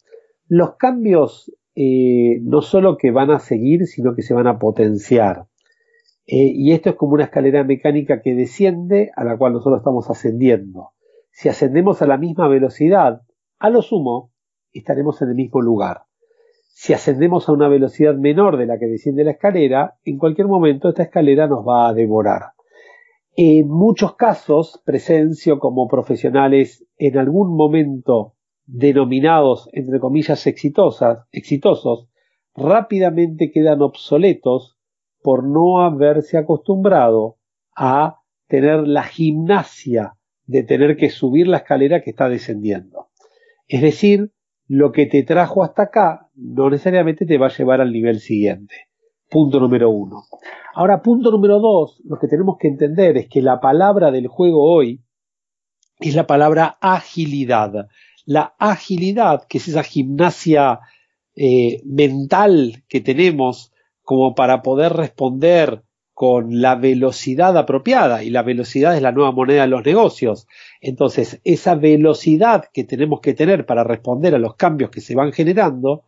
Los 0.48 0.74
cambios 0.74 1.52
eh, 1.76 2.40
no 2.42 2.62
solo 2.62 2.96
que 2.96 3.12
van 3.12 3.30
a 3.30 3.38
seguir, 3.38 3.86
sino 3.86 4.16
que 4.16 4.22
se 4.22 4.34
van 4.34 4.48
a 4.48 4.58
potenciar. 4.58 5.46
Eh, 6.26 6.50
y 6.52 6.72
esto 6.72 6.90
es 6.90 6.96
como 6.96 7.14
una 7.14 7.24
escalera 7.24 7.62
mecánica 7.62 8.22
que 8.22 8.34
desciende 8.34 9.12
a 9.14 9.22
la 9.22 9.36
cual 9.36 9.52
nosotros 9.52 9.78
estamos 9.78 10.10
ascendiendo. 10.10 10.90
Si 11.30 11.48
ascendemos 11.48 12.02
a 12.02 12.08
la 12.08 12.18
misma 12.18 12.48
velocidad, 12.48 13.22
a 13.60 13.70
lo 13.70 13.82
sumo, 13.82 14.32
estaremos 14.72 15.22
en 15.22 15.28
el 15.28 15.34
mismo 15.36 15.62
lugar. 15.62 16.02
Si 16.74 16.92
ascendemos 16.92 17.48
a 17.48 17.52
una 17.52 17.68
velocidad 17.68 18.16
menor 18.16 18.56
de 18.56 18.66
la 18.66 18.80
que 18.80 18.86
desciende 18.86 19.22
la 19.22 19.32
escalera, 19.32 19.94
en 20.04 20.18
cualquier 20.18 20.48
momento 20.48 20.88
esta 20.88 21.04
escalera 21.04 21.46
nos 21.46 21.64
va 21.64 21.88
a 21.88 21.94
devorar. 21.94 22.52
En 23.34 23.68
muchos 23.68 24.14
casos, 24.16 24.82
presencio 24.84 25.58
como 25.58 25.88
profesionales 25.88 26.84
en 26.98 27.16
algún 27.16 27.56
momento 27.56 28.34
denominados, 28.66 29.70
entre 29.72 30.00
comillas, 30.00 30.46
exitosas, 30.46 31.26
exitosos, 31.32 32.08
rápidamente 32.54 33.50
quedan 33.50 33.80
obsoletos 33.80 34.76
por 35.22 35.44
no 35.44 35.80
haberse 35.80 36.36
acostumbrado 36.36 37.38
a 37.74 38.18
tener 38.48 38.86
la 38.86 39.04
gimnasia 39.04 40.18
de 40.44 40.62
tener 40.62 40.98
que 40.98 41.08
subir 41.08 41.48
la 41.48 41.58
escalera 41.58 42.02
que 42.02 42.10
está 42.10 42.28
descendiendo. 42.28 43.08
Es 43.66 43.80
decir, 43.80 44.32
lo 44.68 44.92
que 44.92 45.06
te 45.06 45.22
trajo 45.22 45.62
hasta 45.62 45.84
acá 45.84 46.28
no 46.34 46.68
necesariamente 46.68 47.24
te 47.24 47.38
va 47.38 47.46
a 47.46 47.56
llevar 47.56 47.80
al 47.80 47.92
nivel 47.92 48.20
siguiente. 48.20 48.74
Punto 49.32 49.58
número 49.58 49.88
uno. 49.88 50.24
Ahora, 50.74 51.00
punto 51.00 51.30
número 51.30 51.58
dos, 51.58 52.02
lo 52.04 52.18
que 52.18 52.28
tenemos 52.28 52.58
que 52.58 52.68
entender 52.68 53.16
es 53.16 53.28
que 53.30 53.40
la 53.40 53.60
palabra 53.60 54.10
del 54.10 54.26
juego 54.26 54.62
hoy 54.62 55.00
es 56.00 56.14
la 56.14 56.26
palabra 56.26 56.76
agilidad. 56.82 57.88
La 58.26 58.54
agilidad, 58.58 59.46
que 59.48 59.56
es 59.56 59.68
esa 59.68 59.84
gimnasia 59.84 60.80
eh, 61.34 61.80
mental 61.86 62.84
que 62.88 63.00
tenemos 63.00 63.72
como 64.02 64.34
para 64.34 64.60
poder 64.60 64.92
responder 64.92 65.82
con 66.12 66.60
la 66.60 66.74
velocidad 66.74 67.56
apropiada 67.56 68.22
y 68.22 68.28
la 68.28 68.42
velocidad 68.42 68.94
es 68.94 69.00
la 69.00 69.12
nueva 69.12 69.32
moneda 69.32 69.62
de 69.62 69.68
los 69.68 69.82
negocios. 69.82 70.46
Entonces, 70.82 71.40
esa 71.44 71.74
velocidad 71.74 72.66
que 72.70 72.84
tenemos 72.84 73.20
que 73.22 73.32
tener 73.32 73.64
para 73.64 73.82
responder 73.82 74.34
a 74.34 74.38
los 74.38 74.56
cambios 74.56 74.90
que 74.90 75.00
se 75.00 75.14
van 75.14 75.32
generando 75.32 76.04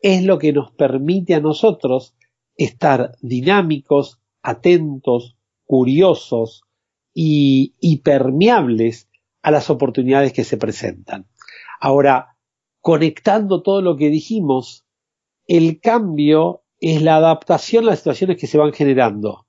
es 0.00 0.22
lo 0.22 0.38
que 0.38 0.52
nos 0.52 0.70
permite 0.70 1.34
a 1.34 1.40
nosotros 1.40 2.14
estar 2.58 3.16
dinámicos, 3.22 4.20
atentos, 4.42 5.36
curiosos 5.64 6.64
y, 7.14 7.74
y 7.80 7.98
permeables 7.98 9.08
a 9.40 9.50
las 9.50 9.70
oportunidades 9.70 10.34
que 10.34 10.44
se 10.44 10.58
presentan. 10.58 11.26
Ahora, 11.80 12.36
conectando 12.80 13.62
todo 13.62 13.80
lo 13.80 13.96
que 13.96 14.10
dijimos, 14.10 14.84
el 15.46 15.80
cambio 15.80 16.62
es 16.80 17.00
la 17.02 17.16
adaptación 17.16 17.84
a 17.84 17.88
las 17.88 18.00
situaciones 18.00 18.36
que 18.36 18.46
se 18.46 18.58
van 18.58 18.72
generando. 18.72 19.46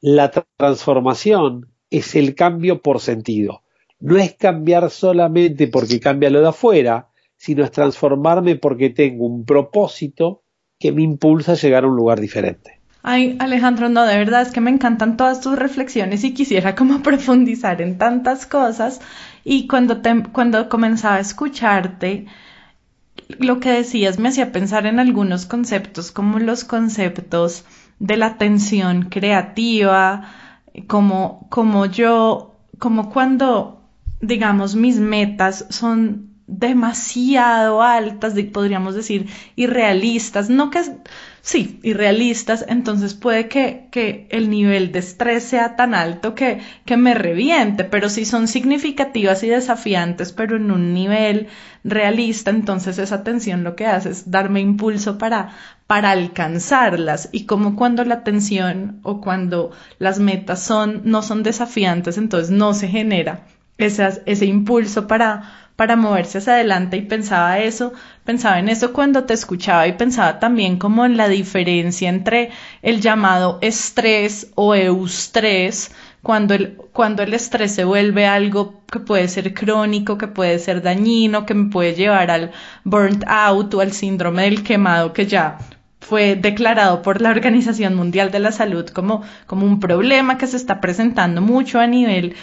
La 0.00 0.30
transformación 0.56 1.72
es 1.90 2.14
el 2.14 2.34
cambio 2.34 2.82
por 2.82 3.00
sentido. 3.00 3.62
No 3.98 4.16
es 4.16 4.34
cambiar 4.34 4.90
solamente 4.90 5.66
porque 5.68 6.00
cambia 6.00 6.30
lo 6.30 6.40
de 6.40 6.48
afuera, 6.48 7.10
sino 7.36 7.64
es 7.64 7.70
transformarme 7.70 8.56
porque 8.56 8.90
tengo 8.90 9.26
un 9.26 9.44
propósito 9.44 10.42
que 10.80 10.90
me 10.90 11.02
impulsa 11.02 11.52
a 11.52 11.56
llegar 11.56 11.84
a 11.84 11.88
un 11.88 11.94
lugar 11.94 12.20
diferente. 12.20 12.80
Ay, 13.02 13.36
Alejandro, 13.38 13.88
no, 13.88 14.04
de 14.04 14.16
verdad 14.16 14.42
es 14.42 14.50
que 14.50 14.60
me 14.60 14.70
encantan 14.70 15.16
todas 15.16 15.40
tus 15.40 15.56
reflexiones 15.56 16.24
y 16.24 16.34
quisiera 16.34 16.74
como 16.74 17.02
profundizar 17.02 17.80
en 17.80 17.98
tantas 17.98 18.46
cosas. 18.46 19.00
Y 19.44 19.68
cuando, 19.68 19.98
te, 19.98 20.24
cuando 20.32 20.68
comenzaba 20.68 21.16
a 21.16 21.20
escucharte, 21.20 22.26
lo 23.38 23.60
que 23.60 23.70
decías 23.70 24.18
me 24.18 24.30
hacía 24.30 24.52
pensar 24.52 24.86
en 24.86 24.98
algunos 24.98 25.46
conceptos 25.46 26.10
como 26.10 26.38
los 26.38 26.64
conceptos 26.64 27.64
de 27.98 28.16
la 28.16 28.26
atención 28.26 29.02
creativa, 29.10 30.30
como, 30.86 31.46
como 31.50 31.86
yo, 31.86 32.56
como 32.78 33.10
cuando, 33.10 33.82
digamos, 34.20 34.76
mis 34.76 34.98
metas 34.98 35.66
son 35.68 36.29
demasiado 36.50 37.80
altas, 37.82 38.34
podríamos 38.52 38.94
decir, 38.96 39.28
irrealistas, 39.54 40.50
no 40.50 40.70
que 40.70 40.82
sí, 41.42 41.78
irrealistas, 41.84 42.64
entonces 42.68 43.14
puede 43.14 43.48
que, 43.48 43.86
que, 43.92 44.26
el 44.30 44.50
nivel 44.50 44.90
de 44.90 44.98
estrés 44.98 45.44
sea 45.44 45.76
tan 45.76 45.94
alto 45.94 46.34
que, 46.34 46.60
que 46.84 46.96
me 46.96 47.14
reviente, 47.14 47.84
pero 47.84 48.08
si 48.08 48.24
son 48.24 48.48
significativas 48.48 49.42
y 49.44 49.48
desafiantes, 49.48 50.32
pero 50.32 50.56
en 50.56 50.70
un 50.72 50.92
nivel 50.92 51.46
realista, 51.84 52.50
entonces 52.50 52.98
esa 52.98 53.22
tensión 53.22 53.62
lo 53.62 53.76
que 53.76 53.86
hace 53.86 54.10
es 54.10 54.30
darme 54.30 54.60
impulso 54.60 55.18
para, 55.18 55.52
para 55.86 56.10
alcanzarlas. 56.10 57.28
Y 57.32 57.46
como 57.46 57.76
cuando 57.76 58.04
la 58.04 58.24
tensión 58.24 58.98
o 59.04 59.20
cuando 59.20 59.70
las 59.98 60.18
metas 60.18 60.62
son, 60.62 61.02
no 61.04 61.22
son 61.22 61.42
desafiantes, 61.44 62.18
entonces 62.18 62.50
no 62.50 62.74
se 62.74 62.88
genera 62.88 63.46
ese 63.80 64.46
impulso 64.46 65.06
para, 65.06 65.69
para 65.80 65.96
moverse 65.96 66.36
hacia 66.36 66.52
adelante 66.56 66.98
y 66.98 67.00
pensaba 67.00 67.58
eso, 67.58 67.94
pensaba 68.26 68.58
en 68.58 68.68
eso 68.68 68.92
cuando 68.92 69.24
te 69.24 69.32
escuchaba 69.32 69.86
y 69.86 69.92
pensaba 69.94 70.38
también 70.38 70.76
como 70.76 71.06
en 71.06 71.16
la 71.16 71.26
diferencia 71.26 72.10
entre 72.10 72.50
el 72.82 73.00
llamado 73.00 73.56
estrés 73.62 74.52
o 74.56 74.74
eustrés, 74.74 75.90
cuando 76.22 76.52
el, 76.52 76.76
cuando 76.92 77.22
el 77.22 77.32
estrés 77.32 77.74
se 77.74 77.84
vuelve 77.84 78.26
algo 78.26 78.82
que 78.92 79.00
puede 79.00 79.26
ser 79.28 79.54
crónico, 79.54 80.18
que 80.18 80.28
puede 80.28 80.58
ser 80.58 80.82
dañino, 80.82 81.46
que 81.46 81.54
me 81.54 81.70
puede 81.70 81.94
llevar 81.94 82.30
al 82.30 82.50
burnt 82.84 83.24
out 83.26 83.72
o 83.72 83.80
al 83.80 83.92
síndrome 83.92 84.42
del 84.42 84.62
quemado 84.62 85.14
que 85.14 85.24
ya 85.24 85.56
fue 85.98 86.36
declarado 86.36 87.00
por 87.00 87.22
la 87.22 87.30
Organización 87.30 87.94
Mundial 87.94 88.30
de 88.30 88.40
la 88.40 88.52
Salud 88.52 88.86
como, 88.90 89.22
como 89.46 89.64
un 89.64 89.80
problema 89.80 90.36
que 90.36 90.46
se 90.46 90.58
está 90.58 90.78
presentando 90.82 91.40
mucho 91.40 91.80
a 91.80 91.86
nivel 91.86 92.36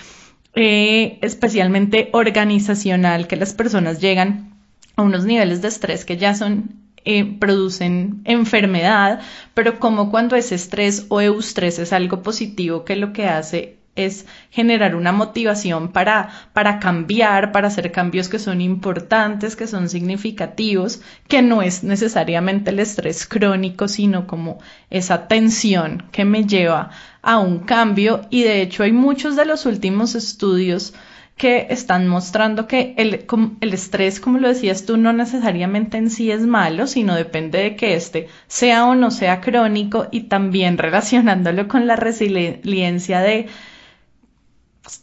eh, 0.59 1.19
especialmente 1.21 2.09
organizacional, 2.13 3.27
que 3.27 3.35
las 3.35 3.53
personas 3.53 4.01
llegan 4.01 4.55
a 4.95 5.03
unos 5.03 5.23
niveles 5.23 5.61
de 5.61 5.67
estrés 5.67 6.03
que 6.03 6.17
ya 6.17 6.33
son 6.33 6.71
eh, 7.05 7.23
producen 7.39 8.21
enfermedad, 8.25 9.21
pero 9.53 9.79
como 9.79 10.09
cuando 10.09 10.35
ese 10.35 10.55
estrés 10.55 11.05
o 11.09 11.21
eustrés 11.21 11.77
es 11.77 11.93
algo 11.93 12.23
positivo 12.23 12.85
que 12.85 12.95
lo 12.95 13.13
que 13.13 13.25
hace 13.25 13.77
es 13.97 14.25
generar 14.51 14.95
una 14.95 15.11
motivación 15.11 15.91
para, 15.91 16.29
para 16.53 16.79
cambiar, 16.79 17.51
para 17.51 17.67
hacer 17.67 17.91
cambios 17.91 18.29
que 18.29 18.39
son 18.39 18.61
importantes, 18.61 19.55
que 19.55 19.67
son 19.67 19.89
significativos, 19.89 21.01
que 21.27 21.41
no 21.41 21.61
es 21.61 21.83
necesariamente 21.83 22.69
el 22.69 22.79
estrés 22.79 23.27
crónico, 23.27 23.87
sino 23.87 24.27
como 24.27 24.59
esa 24.89 25.27
tensión 25.27 26.03
que 26.11 26.23
me 26.23 26.45
lleva 26.45 26.91
a 27.21 27.39
un 27.39 27.59
cambio. 27.59 28.21
Y 28.29 28.43
de 28.43 28.61
hecho 28.61 28.83
hay 28.83 28.93
muchos 28.93 29.35
de 29.35 29.45
los 29.45 29.65
últimos 29.65 30.15
estudios 30.15 30.93
que 31.37 31.67
están 31.69 32.07
mostrando 32.07 32.67
que 32.67 32.95
el, 32.97 33.25
el, 33.61 33.73
estrés, 33.73 34.19
como 34.19 34.39
lo 34.39 34.47
decías 34.47 34.85
tú, 34.85 34.97
no 34.97 35.13
necesariamente 35.13 35.97
en 35.97 36.09
sí 36.09 36.31
es 36.31 36.41
malo, 36.41 36.87
sino 36.87 37.15
depende 37.15 37.59
de 37.59 37.75
que 37.75 37.93
éste 37.93 38.27
sea 38.47 38.85
o 38.85 38.95
no 38.95 39.11
sea 39.11 39.39
crónico 39.39 40.07
y 40.11 40.21
también 40.21 40.77
relacionándolo 40.79 41.67
con 41.67 41.85
la 41.85 41.95
resiliencia 41.95 43.21
de 43.21 43.47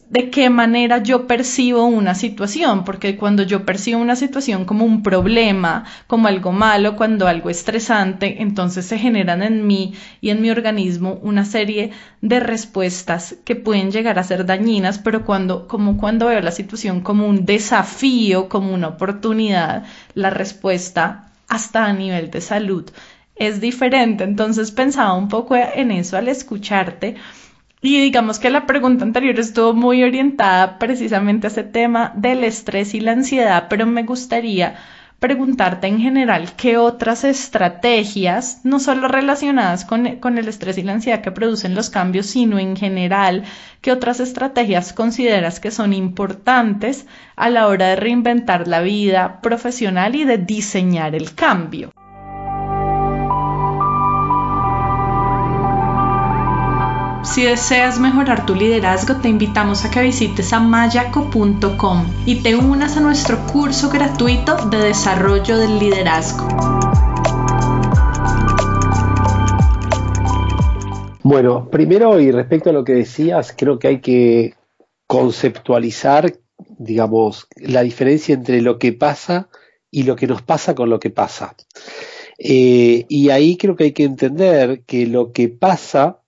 de 0.09 0.29
qué 0.29 0.49
manera 0.49 1.03
yo 1.03 1.27
percibo 1.27 1.85
una 1.85 2.15
situación, 2.15 2.83
porque 2.83 3.17
cuando 3.17 3.43
yo 3.43 3.65
percibo 3.65 3.99
una 4.01 4.15
situación 4.15 4.65
como 4.65 4.85
un 4.85 5.03
problema, 5.03 5.85
como 6.07 6.27
algo 6.27 6.51
malo, 6.51 6.95
cuando 6.95 7.27
algo 7.27 7.49
estresante, 7.49 8.41
entonces 8.41 8.85
se 8.85 8.97
generan 8.97 9.43
en 9.43 9.67
mí 9.67 9.93
y 10.21 10.29
en 10.29 10.41
mi 10.41 10.49
organismo 10.49 11.19
una 11.21 11.45
serie 11.45 11.91
de 12.21 12.39
respuestas 12.39 13.35
que 13.45 13.55
pueden 13.55 13.91
llegar 13.91 14.17
a 14.17 14.23
ser 14.23 14.45
dañinas, 14.45 14.99
pero 14.99 15.25
cuando, 15.25 15.67
como 15.67 15.97
cuando 15.97 16.27
veo 16.27 16.41
la 16.41 16.51
situación 16.51 17.01
como 17.01 17.27
un 17.27 17.45
desafío, 17.45 18.49
como 18.49 18.73
una 18.73 18.89
oportunidad, 18.89 19.83
la 20.13 20.29
respuesta 20.29 21.31
hasta 21.47 21.85
a 21.85 21.93
nivel 21.93 22.31
de 22.31 22.41
salud 22.41 22.89
es 23.35 23.61
diferente. 23.61 24.23
Entonces 24.23 24.71
pensaba 24.71 25.13
un 25.13 25.27
poco 25.27 25.55
en 25.55 25.91
eso 25.91 26.17
al 26.17 26.27
escucharte 26.27 27.15
y 27.87 28.01
digamos 28.01 28.39
que 28.39 28.49
la 28.49 28.65
pregunta 28.65 29.03
anterior 29.03 29.39
estuvo 29.39 29.73
muy 29.73 30.03
orientada 30.03 30.79
precisamente 30.79 31.47
a 31.47 31.49
ese 31.49 31.63
tema 31.63 32.13
del 32.15 32.43
estrés 32.43 32.93
y 32.93 32.99
la 32.99 33.11
ansiedad, 33.11 33.67
pero 33.69 33.85
me 33.85 34.03
gustaría 34.03 34.75
preguntarte 35.19 35.87
en 35.87 35.99
general 35.99 36.53
qué 36.55 36.77
otras 36.77 37.23
estrategias, 37.23 38.61
no 38.63 38.79
solo 38.79 39.07
relacionadas 39.07 39.85
con, 39.85 40.05
el 40.07 40.47
estrés 40.47 40.77
y 40.77 40.83
la 40.83 40.93
ansiedad 40.93 41.21
que 41.21 41.31
producen 41.31 41.73
los 41.73 41.89
cambios, 41.89 42.27
sino 42.27 42.59
en 42.59 42.75
general, 42.75 43.43
qué 43.81 43.91
otras 43.91 44.19
estrategias 44.19 44.93
consideras 44.93 45.59
que 45.59 45.71
son 45.71 45.93
importantes 45.93 47.07
a 47.35 47.49
la 47.49 47.67
hora 47.67 47.87
de 47.87 47.95
reinventar 47.95 48.67
la 48.67 48.81
vida 48.81 49.41
profesional 49.41 50.15
y 50.15 50.25
de 50.25 50.37
diseñar 50.37 51.15
el 51.15 51.33
cambio. 51.33 51.91
Si 57.25 57.43
deseas 57.43 57.99
mejorar 57.99 58.45
tu 58.45 58.53
liderazgo, 58.53 59.15
te 59.15 59.29
invitamos 59.29 59.83
a 59.83 59.89
que 59.89 59.99
visites 60.01 60.53
amayaco.com 60.53 62.05
y 62.25 62.43
te 62.43 62.55
unas 62.55 62.97
a 62.97 62.99
nuestro 62.99 63.37
curso 63.47 63.89
gratuito 63.89 64.55
de 64.69 64.77
desarrollo 64.77 65.57
del 65.57 65.79
liderazgo. 65.79 66.47
Bueno, 71.23 71.67
primero 71.71 72.19
y 72.21 72.31
respecto 72.31 72.69
a 72.69 72.73
lo 72.73 72.83
que 72.83 72.93
decías, 72.93 73.55
creo 73.57 73.79
que 73.79 73.87
hay 73.87 73.99
que 74.01 74.53
conceptualizar, 75.07 76.31
digamos, 76.77 77.47
la 77.55 77.81
diferencia 77.81 78.35
entre 78.35 78.61
lo 78.61 78.77
que 78.77 78.93
pasa 78.93 79.49
y 79.89 80.03
lo 80.03 80.15
que 80.15 80.27
nos 80.27 80.43
pasa 80.43 80.75
con 80.75 80.91
lo 80.91 80.99
que 80.99 81.09
pasa. 81.09 81.55
Eh, 82.37 83.05
y 83.09 83.29
ahí 83.29 83.57
creo 83.57 83.75
que 83.75 83.85
hay 83.85 83.93
que 83.93 84.03
entender 84.03 84.83
que 84.85 85.07
lo 85.07 85.31
que 85.31 85.49
pasa 85.49 86.19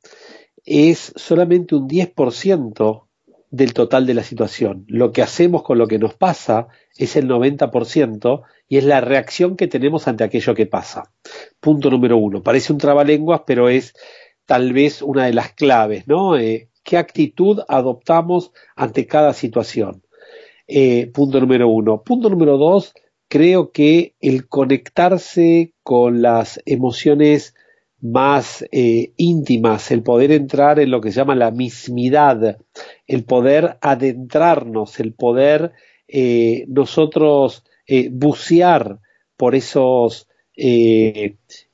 es 0.67 1.13
solamente 1.15 1.75
un 1.75 1.87
10% 1.87 3.07
del 3.49 3.73
total 3.73 4.05
de 4.05 4.13
la 4.13 4.23
situación. 4.23 4.83
Lo 4.89 5.13
que 5.13 5.21
hacemos 5.21 5.63
con 5.63 5.77
lo 5.77 5.87
que 5.87 5.97
nos 5.97 6.13
pasa 6.13 6.67
es 6.97 7.15
el 7.15 7.29
90% 7.29 8.41
y 8.67 8.77
es 8.77 8.83
la 8.83 8.99
reacción 8.99 9.55
que 9.55 9.67
tenemos 9.67 10.09
ante 10.09 10.25
aquello 10.25 10.53
que 10.53 10.65
pasa. 10.65 11.13
Punto 11.61 11.89
número 11.89 12.17
uno. 12.17 12.43
Parece 12.43 12.73
un 12.73 12.79
trabalenguas, 12.79 13.43
pero 13.47 13.69
es 13.69 13.93
tal 14.45 14.73
vez 14.73 15.01
una 15.01 15.25
de 15.25 15.33
las 15.33 15.53
claves, 15.53 16.05
¿no? 16.05 16.37
Eh, 16.37 16.69
¿Qué 16.83 16.97
actitud 16.97 17.61
adoptamos 17.69 18.51
ante 18.75 19.07
cada 19.07 19.33
situación? 19.33 20.03
Eh, 20.67 21.09
punto 21.13 21.39
número 21.39 21.69
uno. 21.69 22.03
Punto 22.03 22.29
número 22.29 22.57
dos, 22.57 22.93
creo 23.29 23.71
que 23.71 24.15
el 24.19 24.49
conectarse 24.49 25.73
con 25.81 26.21
las 26.21 26.61
emociones 26.65 27.55
más 27.99 28.63
eh, 28.71 29.13
íntimas, 29.17 29.91
el 29.91 30.03
poder 30.03 30.31
entrar 30.31 30.79
en 30.79 30.91
lo 30.91 31.01
que 31.01 31.11
se 31.11 31.17
llama 31.17 31.35
la 31.35 31.51
mismidad, 31.51 32.57
el 33.07 33.23
poder 33.23 33.77
adentrarnos, 33.81 34.99
el 34.99 35.13
poder 35.13 35.73
eh, 36.07 36.65
nosotros 36.67 37.63
eh, 37.87 38.09
bucear 38.11 38.99
por 39.35 39.55
esos 39.55 40.27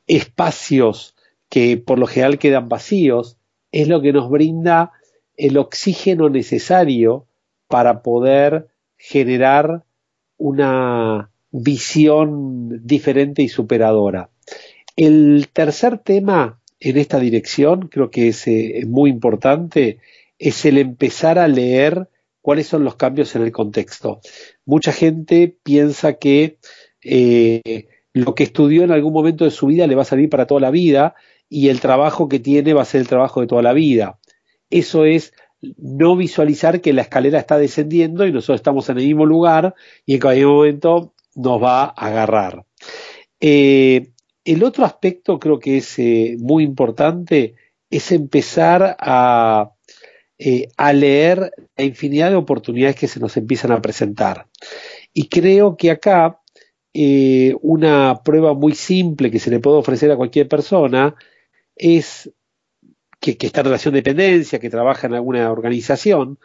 espacios 0.08 1.16
que 1.48 1.78
por 1.78 1.98
lo 2.00 2.06
general 2.06 2.38
quedan 2.38 2.68
vacíos, 2.68 3.38
es 3.72 3.88
lo 3.88 4.02
que 4.02 4.12
nos 4.12 4.30
brinda 4.30 4.92
el 5.38 5.58
oxígeno 5.58 6.28
necesario 6.28 7.28
para 7.68 8.02
poder 8.02 8.68
generar 8.98 9.84
una 10.38 11.32
visión 11.52 12.86
diferente 12.86 13.42
y 13.42 13.48
superadora. 13.48 14.33
El 14.96 15.48
tercer 15.52 15.98
tema 16.00 16.60
en 16.80 16.98
esta 16.98 17.20
dirección, 17.20 17.88
creo 17.88 18.12
que 18.12 18.28
es 18.28 18.48
eh, 18.48 18.84
muy 18.88 19.10
importante, 19.10 20.00
es 20.38 20.66
el 20.66 20.78
empezar 20.78 21.40
a 21.40 21.48
leer 21.48 22.10
cuáles 22.42 22.68
son 22.68 22.84
los 22.84 22.96
cambios 22.96 23.36
en 23.36 23.44
el 23.44 23.52
contexto. 23.52 24.20
Mucha 24.66 24.92
gente 24.92 25.58
piensa 25.64 26.14
que 26.14 26.58
eh, 27.02 27.88
lo 28.14 28.36
que 28.36 28.44
estudió 28.44 28.84
en 28.84 28.92
algún 28.92 29.14
momento 29.14 29.46
de 29.46 29.52
su 29.52 29.68
vida 29.68 29.88
le 29.88 29.96
va 29.96 30.04
a 30.04 30.06
salir 30.06 30.30
para 30.30 30.46
toda 30.46 30.62
la 30.62 30.72
vida 30.72 31.16
y 31.50 31.70
el 31.70 31.80
trabajo 31.80 32.28
que 32.28 32.40
tiene 32.40 32.74
va 32.74 32.82
a 32.82 32.86
ser 32.86 33.02
el 33.02 33.08
trabajo 33.08 33.42
de 33.42 33.48
toda 33.48 33.62
la 33.62 33.74
vida. 33.74 34.20
Eso 34.70 35.06
es 35.06 35.34
no 35.78 36.16
visualizar 36.16 36.82
que 36.82 36.94
la 36.94 37.04
escalera 37.04 37.40
está 37.40 37.58
descendiendo 37.58 38.28
y 38.28 38.32
nosotros 38.32 38.60
estamos 38.60 38.90
en 38.90 38.98
el 38.98 39.06
mismo 39.06 39.26
lugar 39.26 39.74
y 40.06 40.16
en 40.16 40.20
cualquier 40.20 40.48
momento 40.48 41.14
nos 41.36 41.64
va 41.64 41.84
a 41.84 41.90
agarrar. 41.90 42.66
Eh, 43.40 44.13
el 44.46 44.64
otro 44.64 44.86
aspecto 44.86 45.40
creo 45.40 45.60
que 45.60 45.78
es 45.78 45.98
eh, 46.00 46.36
muy 46.40 46.64
importante 46.64 47.56
es 47.90 48.12
empezar 48.12 48.98
a, 49.00 49.72
eh, 50.38 50.68
a 50.78 50.94
leer 50.94 51.54
la 51.78 51.84
infinidad 51.84 52.30
de 52.30 52.36
oportunidades 52.36 52.96
que 52.96 53.08
se 53.08 53.20
nos 53.20 53.38
empiezan 53.38 53.72
a 53.72 53.82
presentar. 53.82 54.48
Y 55.14 55.28
creo 55.30 55.78
que 55.78 55.92
acá 55.92 56.42
eh, 56.94 57.56
una 57.62 58.22
prueba 58.24 58.54
muy 58.54 58.76
simple 58.76 59.32
que 59.32 59.40
se 59.40 59.52
le 59.52 59.60
puede 59.60 59.78
ofrecer 59.78 60.12
a 60.12 60.18
cualquier 60.18 60.48
persona 60.48 61.16
es 61.76 62.32
que, 63.20 63.38
que, 63.38 63.48
está 63.48 63.62
en 63.62 63.66
relación 63.68 63.94
de 63.94 64.00
dependencia, 64.02 64.60
que 64.60 64.70
trabaja 64.70 65.08
en 65.08 65.14
alguna 65.14 65.52
organización, 65.52 66.40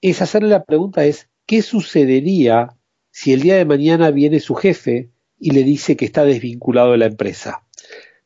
es 0.00 0.22
hacerle 0.22 0.48
la 0.48 0.64
pregunta 0.64 1.04
es, 1.04 1.28
¿qué 1.46 1.62
sucedería 1.62 2.76
si 3.10 3.32
el 3.32 3.42
día 3.42 3.56
de 3.56 3.64
mañana 3.64 4.10
viene 4.10 4.40
su 4.40 4.54
jefe 4.54 5.11
y 5.42 5.50
le 5.50 5.64
dice 5.64 5.96
que 5.96 6.04
está 6.04 6.24
desvinculado 6.24 6.92
de 6.92 6.98
la 6.98 7.06
empresa. 7.06 7.64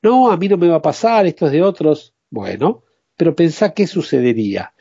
No, 0.03 0.31
a 0.31 0.37
mí 0.37 0.49
no 0.49 0.59
me 0.59 0.69
va 0.69 0.77
a 0.77 0.83
pasar, 0.83 1.25
esto 1.25 1.47
es 1.47 1.53
de 1.53 1.63
otros. 1.63 2.13
Bueno, 2.29 2.85
pero 3.17 3.35
pensá 3.35 3.73
qué 3.73 3.87
sucedería. 3.87 4.75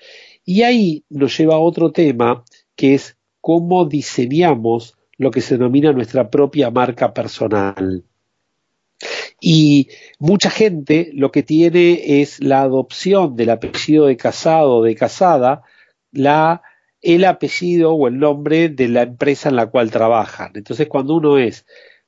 Y 0.44 0.64
ahí 0.64 1.06
nos 1.10 1.38
lleva 1.38 1.56
a 1.56 1.60
otro 1.60 1.94
tema, 1.94 2.44
que 2.76 2.94
es 2.94 3.16
cómo 3.40 3.86
diseñamos 3.86 4.98
lo 5.18 5.32
que 5.32 5.40
se 5.40 5.56
denomina 5.56 5.94
nuestra 5.94 6.30
propia 6.30 6.70
marca 6.72 7.14
personal. 7.14 8.04
Y 9.40 9.88
mucha 10.20 10.50
gente 10.50 11.12
lo 11.14 11.32
que 11.32 11.42
tiene 11.42 12.22
es 12.22 12.44
la 12.44 12.64
adopción 12.64 13.38
del 13.38 13.52
apellido 13.52 14.08
de 14.08 14.18
casado 14.18 14.76
o 14.76 14.84
de 14.84 14.96
casada, 14.96 15.64
la, 16.12 16.64
el 17.02 17.24
apellido 17.24 17.94
o 17.94 18.10
el 18.10 18.20
nombre 18.20 18.68
de 18.68 18.90
la 18.90 19.04
empresa 19.04 19.48
en 19.48 19.56
la 19.56 19.68
cual 19.68 19.90
trabajan. 19.90 20.52
Entonces, 20.56 20.90
cuando 20.90 21.16
uno 21.16 21.38
es 21.38 21.66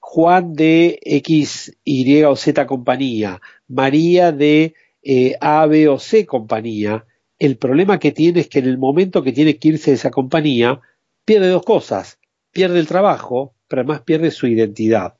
Juan 0.10 0.54
de 0.54 1.00
X, 1.04 1.78
Y 1.84 2.24
o 2.24 2.38
Z 2.38 2.66
compañía, 2.66 3.42
María 3.68 4.32
de 4.32 4.74
eh, 5.04 5.36
A, 5.42 5.66
B 5.66 5.90
o 5.90 6.00
C 6.00 6.26
compañía, 6.26 7.06
el 7.40 7.58
problema 7.58 8.00
que 8.00 8.14
tiene 8.14 8.40
es 8.40 8.48
que 8.48 8.60
en 8.60 8.68
el 8.68 8.78
momento 8.78 9.22
que 9.22 9.34
tiene 9.34 9.58
que 9.58 9.68
irse 9.68 9.92
de 9.92 9.96
esa 9.96 10.10
compañía, 10.10 10.80
pierde 11.26 11.50
dos 11.50 11.64
cosas, 11.64 12.20
pierde 12.54 12.80
el 12.80 12.88
trabajo, 12.88 13.54
pero 13.68 13.82
además 13.82 14.04
pierde 14.04 14.32
su 14.32 14.48
identidad. 14.48 15.18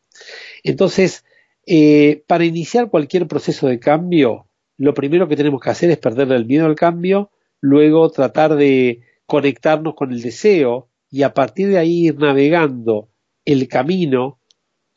Entonces, 0.64 1.26
eh, 1.66 2.24
para 2.26 2.46
iniciar 2.46 2.90
cualquier 2.90 3.28
proceso 3.28 3.68
de 3.68 3.82
cambio, 3.82 4.48
lo 4.78 4.94
primero 4.94 5.28
que 5.28 5.36
tenemos 5.36 5.60
que 5.60 5.70
hacer 5.70 5.92
es 5.92 5.98
perderle 5.98 6.38
el 6.38 6.46
miedo 6.46 6.66
al 6.66 6.76
cambio, 6.76 7.30
luego 7.60 8.10
tratar 8.10 8.56
de 8.56 9.02
conectarnos 9.26 9.96
con 9.96 10.14
el 10.14 10.22
deseo 10.22 10.88
y 11.12 11.24
a 11.24 11.34
partir 11.34 11.68
de 11.68 11.78
ahí 11.78 12.08
ir 12.08 12.18
navegando 12.20 13.10
el 13.44 13.68
camino 13.68 14.40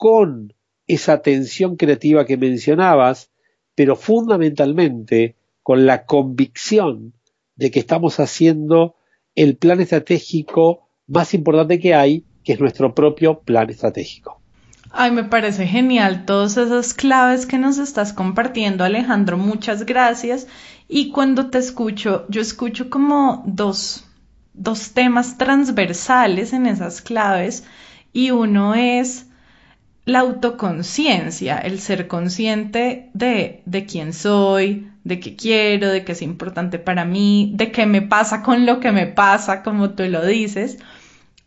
con 0.00 0.54
esa 0.86 1.20
tensión 1.20 1.76
creativa 1.76 2.24
que 2.24 2.38
mencionabas, 2.38 3.30
pero 3.74 3.96
fundamentalmente 3.96 5.36
con 5.62 5.84
la 5.84 6.06
convicción 6.06 7.12
de 7.54 7.70
que 7.70 7.80
estamos 7.80 8.18
haciendo 8.18 8.96
el 9.34 9.58
plan 9.58 9.78
estratégico 9.78 10.88
más 11.06 11.34
importante 11.34 11.78
que 11.78 11.94
hay, 11.94 12.24
que 12.42 12.54
es 12.54 12.60
nuestro 12.60 12.94
propio 12.94 13.40
plan 13.40 13.68
estratégico. 13.68 14.40
Ay, 14.90 15.10
me 15.10 15.24
parece 15.24 15.66
genial 15.66 16.24
todas 16.24 16.56
esas 16.56 16.94
claves 16.94 17.44
que 17.44 17.58
nos 17.58 17.76
estás 17.76 18.14
compartiendo, 18.14 18.84
Alejandro. 18.84 19.36
Muchas 19.36 19.84
gracias. 19.84 20.46
Y 20.88 21.10
cuando 21.10 21.50
te 21.50 21.58
escucho, 21.58 22.24
yo 22.30 22.40
escucho 22.40 22.88
como 22.88 23.42
dos, 23.46 24.06
dos 24.54 24.92
temas 24.92 25.36
transversales 25.36 26.54
en 26.54 26.64
esas 26.64 27.02
claves 27.02 27.64
y 28.14 28.30
uno 28.30 28.74
es 28.74 29.26
la 30.10 30.20
autoconciencia, 30.20 31.58
el 31.58 31.78
ser 31.80 32.08
consciente 32.08 33.10
de, 33.14 33.62
de 33.64 33.86
quién 33.86 34.12
soy, 34.12 34.88
de 35.04 35.20
qué 35.20 35.36
quiero, 35.36 35.88
de 35.88 36.04
qué 36.04 36.12
es 36.12 36.22
importante 36.22 36.80
para 36.80 37.04
mí, 37.04 37.52
de 37.54 37.70
qué 37.70 37.86
me 37.86 38.02
pasa 38.02 38.42
con 38.42 38.66
lo 38.66 38.80
que 38.80 38.90
me 38.90 39.06
pasa, 39.06 39.62
como 39.62 39.90
tú 39.90 40.02
lo 40.04 40.26
dices. 40.26 40.78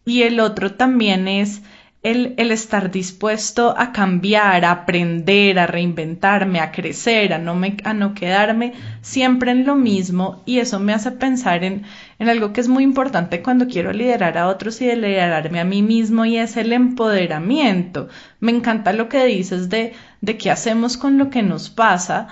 Y 0.06 0.24
el 0.24 0.40
otro 0.40 0.76
también 0.76 1.28
es 1.28 1.62
el, 2.04 2.34
el, 2.38 2.52
estar 2.52 2.92
dispuesto 2.92 3.74
a 3.78 3.94
cambiar, 3.94 4.66
a 4.66 4.72
aprender, 4.72 5.58
a 5.58 5.68
reinventarme, 5.68 6.60
a 6.60 6.72
crecer, 6.72 7.34
a 7.34 7.38
no, 7.38 7.56
me, 7.56 7.78
a 7.86 7.94
no 7.94 8.14
quedarme 8.14 8.74
siempre 9.02 9.52
en 9.52 9.66
lo 9.66 9.76
mismo 9.76 10.44
y 10.46 10.60
eso 10.60 10.80
me 10.80 10.94
hace 10.94 11.12
pensar 11.12 11.64
en, 11.64 11.84
en 12.20 12.30
algo 12.30 12.52
que 12.52 12.60
es 12.60 12.68
muy 12.68 12.84
importante 12.84 13.42
cuando 13.42 13.68
quiero 13.68 13.94
liderar 13.94 14.38
a 14.38 14.48
otros 14.48 14.82
y 14.82 14.86
de 14.86 14.98
liderarme 14.98 15.62
a 15.62 15.66
mí 15.66 15.82
mismo 15.82 16.26
y 16.26 16.38
es 16.38 16.58
el 16.58 16.74
empoderamiento. 16.74 18.10
Me 18.42 18.52
encanta 18.52 18.92
lo 18.92 19.08
que 19.08 19.26
dices 19.26 19.70
de, 19.70 19.94
de 20.20 20.38
qué 20.38 20.52
hacemos 20.52 20.98
con 20.98 21.18
lo 21.18 21.30
que 21.30 21.42
nos 21.42 21.70
pasa 21.70 22.28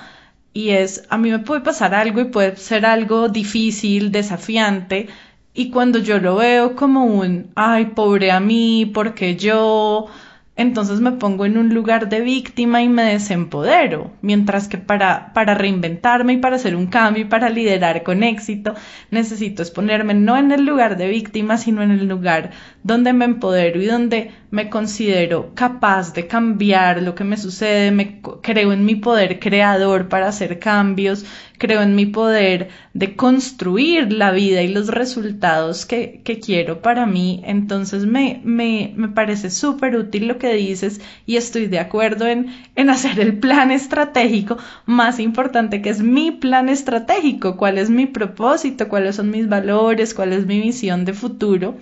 y 0.53 0.71
es, 0.71 1.05
a 1.09 1.17
mí 1.17 1.31
me 1.31 1.39
puede 1.39 1.61
pasar 1.61 1.95
algo 1.95 2.19
y 2.19 2.25
puede 2.25 2.57
ser 2.57 2.85
algo 2.85 3.29
difícil, 3.29 4.11
desafiante, 4.11 5.07
y 5.53 5.69
cuando 5.69 5.99
yo 5.99 6.19
lo 6.19 6.37
veo 6.37 6.75
como 6.75 7.05
un, 7.05 7.51
ay, 7.55 7.85
pobre 7.87 8.31
a 8.31 8.39
mí, 8.39 8.89
porque 8.93 9.35
yo, 9.35 10.07
entonces 10.55 11.01
me 11.01 11.11
pongo 11.11 11.45
en 11.45 11.57
un 11.57 11.73
lugar 11.73 12.07
de 12.07 12.21
víctima 12.21 12.81
y 12.81 12.87
me 12.89 13.03
desempodero, 13.03 14.11
mientras 14.21 14.69
que 14.69 14.77
para, 14.77 15.33
para 15.33 15.53
reinventarme 15.53 16.33
y 16.33 16.37
para 16.37 16.55
hacer 16.55 16.75
un 16.75 16.87
cambio 16.87 17.23
y 17.23 17.27
para 17.27 17.49
liderar 17.49 18.03
con 18.03 18.23
éxito, 18.23 18.75
necesito 19.09 19.61
exponerme 19.61 20.13
no 20.13 20.37
en 20.37 20.51
el 20.53 20.65
lugar 20.65 20.95
de 20.97 21.09
víctima, 21.09 21.57
sino 21.57 21.81
en 21.81 21.91
el 21.91 22.07
lugar 22.07 22.51
donde 22.83 23.11
me 23.11 23.25
empodero 23.25 23.81
y 23.81 23.85
donde 23.87 24.31
me 24.51 24.69
considero 24.69 25.53
capaz 25.55 26.13
de 26.13 26.27
cambiar 26.27 27.01
lo 27.01 27.15
que 27.15 27.23
me 27.23 27.37
sucede, 27.37 27.91
me 27.91 28.21
creo 28.43 28.73
en 28.73 28.85
mi 28.85 28.95
poder 28.95 29.39
creador 29.39 30.09
para 30.09 30.27
hacer 30.27 30.59
cambios, 30.59 31.25
creo 31.57 31.81
en 31.81 31.95
mi 31.95 32.05
poder 32.05 32.69
de 32.93 33.15
construir 33.15 34.11
la 34.11 34.31
vida 34.31 34.61
y 34.61 34.67
los 34.67 34.87
resultados 34.89 35.85
que, 35.85 36.21
que 36.23 36.39
quiero 36.39 36.81
para 36.81 37.05
mí. 37.05 37.41
Entonces 37.45 38.05
me, 38.05 38.41
me, 38.43 38.93
me 38.95 39.07
parece 39.09 39.49
súper 39.49 39.95
útil 39.95 40.27
lo 40.27 40.37
que 40.37 40.53
dices 40.53 41.01
y 41.25 41.37
estoy 41.37 41.67
de 41.67 41.79
acuerdo 41.79 42.27
en, 42.27 42.47
en 42.75 42.89
hacer 42.89 43.19
el 43.19 43.39
plan 43.39 43.71
estratégico 43.71 44.57
más 44.85 45.19
importante 45.19 45.81
que 45.81 45.89
es 45.89 46.01
mi 46.01 46.31
plan 46.31 46.69
estratégico, 46.69 47.57
cuál 47.57 47.77
es 47.77 47.89
mi 47.89 48.05
propósito, 48.05 48.89
cuáles 48.89 49.15
son 49.15 49.31
mis 49.31 49.47
valores, 49.47 50.13
cuál 50.13 50.33
es 50.33 50.45
mi 50.45 50.59
visión 50.59 51.05
de 51.05 51.13
futuro. 51.13 51.77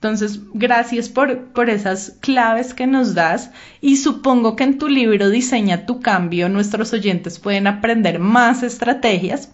Entonces, 0.00 0.40
gracias 0.54 1.10
por, 1.10 1.52
por 1.52 1.68
esas 1.68 2.16
claves 2.20 2.72
que 2.72 2.86
nos 2.86 3.14
das 3.14 3.50
y 3.82 3.98
supongo 3.98 4.56
que 4.56 4.64
en 4.64 4.78
tu 4.78 4.88
libro 4.88 5.28
Diseña 5.28 5.84
tu 5.84 6.00
cambio 6.00 6.48
nuestros 6.48 6.94
oyentes 6.94 7.38
pueden 7.38 7.66
aprender 7.66 8.18
más 8.18 8.62
estrategias. 8.62 9.50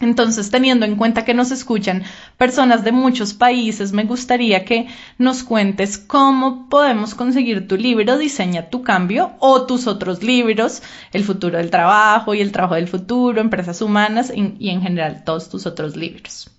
Entonces, 0.00 0.50
teniendo 0.50 0.86
en 0.86 0.96
cuenta 0.96 1.24
que 1.24 1.34
nos 1.34 1.52
escuchan 1.52 2.02
personas 2.36 2.82
de 2.82 2.90
muchos 2.90 3.32
países, 3.32 3.92
me 3.92 4.02
gustaría 4.02 4.64
que 4.64 4.88
nos 5.18 5.44
cuentes 5.44 5.98
cómo 5.98 6.68
podemos 6.68 7.14
conseguir 7.14 7.68
tu 7.68 7.76
libro 7.76 8.18
Diseña 8.18 8.68
tu 8.68 8.82
cambio 8.82 9.34
o 9.38 9.66
tus 9.66 9.86
otros 9.86 10.24
libros, 10.24 10.82
El 11.12 11.22
futuro 11.22 11.58
del 11.58 11.70
trabajo 11.70 12.34
y 12.34 12.40
El 12.40 12.50
trabajo 12.50 12.74
del 12.74 12.88
futuro, 12.88 13.40
Empresas 13.40 13.80
humanas 13.80 14.32
y, 14.34 14.68
en 14.68 14.82
general 14.82 15.22
todos 15.24 15.48
tus 15.48 15.64
otros 15.64 15.94
libros. 15.94 16.50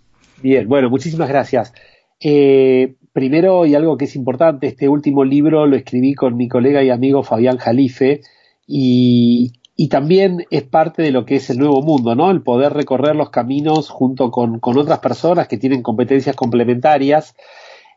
Bien, 0.42 0.66
bueno, 0.66 0.90
muchísimas 0.90 1.28
gracias. 1.28 1.74
Eh, 2.22 2.96
Primero, 3.18 3.66
y 3.66 3.74
algo 3.74 3.98
que 3.98 4.06
es 4.06 4.16
importante, 4.16 4.68
este 4.68 4.88
último 4.88 5.26
libro 5.26 5.66
lo 5.66 5.76
escribí 5.76 6.14
con 6.14 6.38
mi 6.38 6.48
colega 6.48 6.84
y 6.84 6.92
amigo 6.92 7.24
Fabián 7.24 7.58
Jalife 7.58 8.22
y, 8.68 9.54
también 9.90 10.46
es 10.52 10.62
parte 10.62 11.02
de 11.02 11.10
lo 11.10 11.26
que 11.26 11.38
es 11.38 11.50
el 11.50 11.58
nuevo 11.58 11.82
mundo, 11.82 12.14
¿no? 12.14 12.30
El 12.30 12.44
poder 12.44 12.74
recorrer 12.74 13.16
los 13.16 13.32
caminos 13.32 13.90
junto 13.90 14.30
con, 14.30 14.60
otras 14.62 15.00
personas 15.00 15.48
que 15.48 15.58
tienen 15.58 15.82
competencias 15.82 16.36
complementarias 16.36 17.36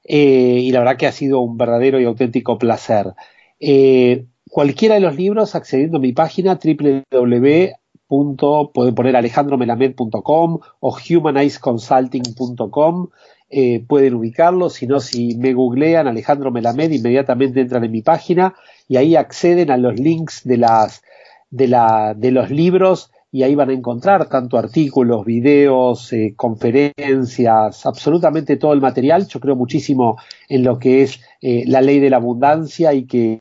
eh, 0.04 0.60
y 0.62 0.72
la 0.72 0.78
verdad 0.78 0.96
que 0.96 1.06
ha 1.06 1.12
sido 1.12 1.40
un 1.40 1.58
verdadero 1.58 2.00
y 2.00 2.06
auténtico 2.06 2.56
placer. 2.56 3.12
Eh, 3.58 4.24
cualquiera 4.48 4.94
de 4.94 5.02
los 5.02 5.16
libros 5.16 5.54
accediendo 5.54 5.98
a 5.98 6.00
mi 6.00 6.14
página 6.14 6.58
www 6.58 7.74
poner 8.10 9.16
alejandromelamed.com 9.16 10.58
o 10.80 10.96
humanizeconsulting.com 11.10 13.08
eh, 13.50 13.84
pueden 13.86 14.14
ubicarlo, 14.14 14.70
si 14.70 14.86
no, 14.86 15.00
si 15.00 15.34
me 15.36 15.52
googlean 15.52 16.06
Alejandro 16.06 16.52
Melamed, 16.52 16.92
inmediatamente 16.92 17.60
entran 17.60 17.84
en 17.84 17.90
mi 17.90 18.00
página 18.00 18.54
y 18.86 18.96
ahí 18.96 19.16
acceden 19.16 19.70
a 19.72 19.76
los 19.76 19.98
links 19.98 20.42
de, 20.44 20.56
las, 20.56 21.02
de, 21.50 21.66
la, 21.66 22.14
de 22.16 22.30
los 22.30 22.50
libros 22.50 23.10
y 23.32 23.42
ahí 23.42 23.54
van 23.54 23.70
a 23.70 23.72
encontrar 23.74 24.28
tanto 24.28 24.58
artículos, 24.58 25.24
videos, 25.24 26.12
eh, 26.12 26.34
conferencias, 26.36 27.86
absolutamente 27.86 28.56
todo 28.56 28.72
el 28.72 28.80
material. 28.80 29.26
Yo 29.28 29.38
creo 29.38 29.54
muchísimo 29.54 30.16
en 30.48 30.64
lo 30.64 30.78
que 30.78 31.02
es 31.02 31.20
eh, 31.40 31.64
la 31.66 31.80
ley 31.80 32.00
de 32.00 32.10
la 32.10 32.16
abundancia 32.16 32.92
y 32.92 33.06
que 33.06 33.40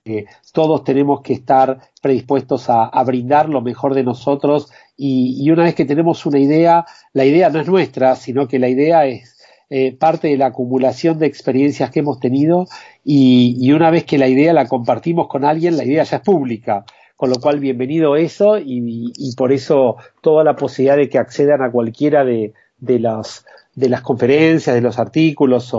todos 0.54 0.84
tenemos 0.84 1.22
que 1.22 1.34
estar 1.34 1.80
predispuestos 2.02 2.66
a, 2.70 3.04
brindar 3.04 3.50
lo 3.50 3.62
mejor 3.62 3.96
de 3.96 4.04
nosotros 4.04 4.72
y, 4.96 5.50
una 5.50 5.64
vez 5.64 5.76
que 5.76 5.86
tenemos 5.86 6.26
una 6.26 6.40
idea, 6.40 6.86
la 7.14 7.26
idea 7.26 7.50
no 7.50 7.60
es 7.60 7.68
nuestra, 7.68 8.16
sino 8.16 8.48
que 8.48 8.60
la 8.60 8.70
idea 8.70 9.06
es 9.06 9.39
eh, 9.72 9.96
parte 9.96 10.30
de 10.30 10.38
la 10.38 10.48
acumulación 10.48 11.20
de 11.20 11.28
experiencias 11.28 11.92
que 11.92 12.00
hemos 12.00 12.20
tenido 12.20 12.66
y, 13.06 13.72
una 13.72 13.92
vez 13.92 14.04
que 14.04 14.18
la 14.18 14.28
idea 14.28 14.52
la 14.52 14.68
compartimos 14.68 15.28
con 15.28 15.46
alguien, 15.46 15.78
la 15.78 15.86
idea 15.86 16.04
ya 16.04 16.18
es 16.18 16.24
pública. 16.24 16.86
Con 17.16 17.30
lo 17.30 17.36
cual, 17.36 17.60
bienvenido 17.60 18.16
eso 18.16 18.58
y, 18.58 19.14
por 19.38 19.52
eso 19.52 19.98
toda 20.22 20.44
la 20.44 20.56
posibilidad 20.56 20.98
de 20.98 21.08
que 21.08 21.20
accedan 21.20 21.62
a 21.62 21.70
cualquiera 21.70 22.26
de, 22.26 22.54
las 22.80 23.46
de 23.76 23.90
las 23.90 24.02
conferencias, 24.02 24.76
de 24.76 24.82
los 24.82 24.98
artículos 24.98 25.72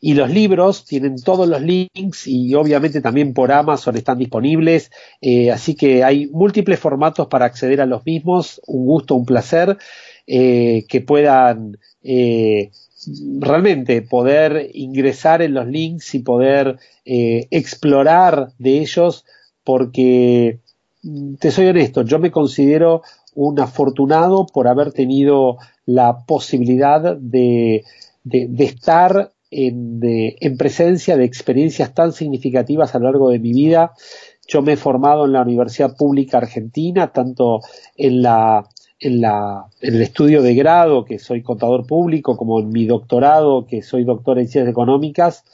y 0.00 0.14
los 0.14 0.30
libros 0.30 0.86
tienen 0.86 1.16
todos 1.20 1.46
los 1.46 1.60
links 1.60 2.26
y 2.26 2.54
obviamente 2.54 3.02
también 3.02 3.34
por 3.34 3.52
Amazon 3.52 3.96
están 3.96 4.18
disponibles, 4.18 4.90
eh, 5.20 5.50
así 5.50 5.74
que 5.74 6.02
hay 6.02 6.28
múltiples 6.28 6.80
formatos 6.80 7.26
para 7.26 7.44
acceder 7.44 7.82
a 7.82 7.86
los 7.86 8.06
mismos, 8.06 8.62
un 8.66 8.86
gusto, 8.86 9.14
un 9.14 9.26
placer 9.26 9.76
eh, 10.26 10.86
que 10.88 11.02
puedan 11.02 11.76
realmente 13.40 14.02
poder 14.02 14.70
ingresar 14.74 15.42
en 15.42 15.54
los 15.54 15.66
links 15.66 16.14
y 16.14 16.20
poder 16.20 16.78
eh, 17.04 17.46
explorar 17.50 18.52
de 18.58 18.78
ellos 18.78 19.24
porque 19.64 20.60
mm, 21.02 21.34
te 21.34 21.50
soy 21.50 21.66
honesto, 21.66 22.02
yo 22.02 22.18
me 22.18 22.30
considero 22.30 23.02
un 23.34 23.58
afortunado 23.60 24.46
por 24.46 24.68
haber 24.68 24.92
tenido 24.92 25.58
la 25.86 26.24
posibilidad 26.24 27.16
de, 27.16 27.84
de, 28.22 28.64
estar 28.64 29.32
en, 29.50 30.00
en, 30.02 30.56
presencia 30.56 31.16
de 31.16 31.24
experiencias 31.24 31.94
tan 31.94 32.12
significativas 32.12 32.94
a 32.94 32.98
lo 32.98 33.06
largo 33.06 33.30
de 33.30 33.38
mi 33.38 33.52
vida. 33.52 33.92
Yo 34.46 34.62
me 34.62 34.74
he 34.74 34.76
formado 34.76 35.24
en 35.24 35.32
la 35.32 35.42
Universidad 35.42 35.96
Pública 35.96 36.38
Argentina, 36.38 37.12
tanto 37.12 37.60
en 37.96 38.22
la 38.22 38.68
en, 39.04 39.22
el 39.80 40.02
estudio 40.02 40.42
de 40.42 40.54
grado, 40.54 41.04
que 41.04 41.18
soy 41.18 41.42
contador 41.42 41.86
público, 41.86 42.36
como 42.36 42.60
en 42.60 42.70
mi 42.70 42.86
doctorado, 42.86 43.66
que 43.66 43.82
soy 43.82 44.04
doctor 44.04 44.38
en 44.38 44.48
ciencias 44.48 44.70
económicas, 44.70 45.44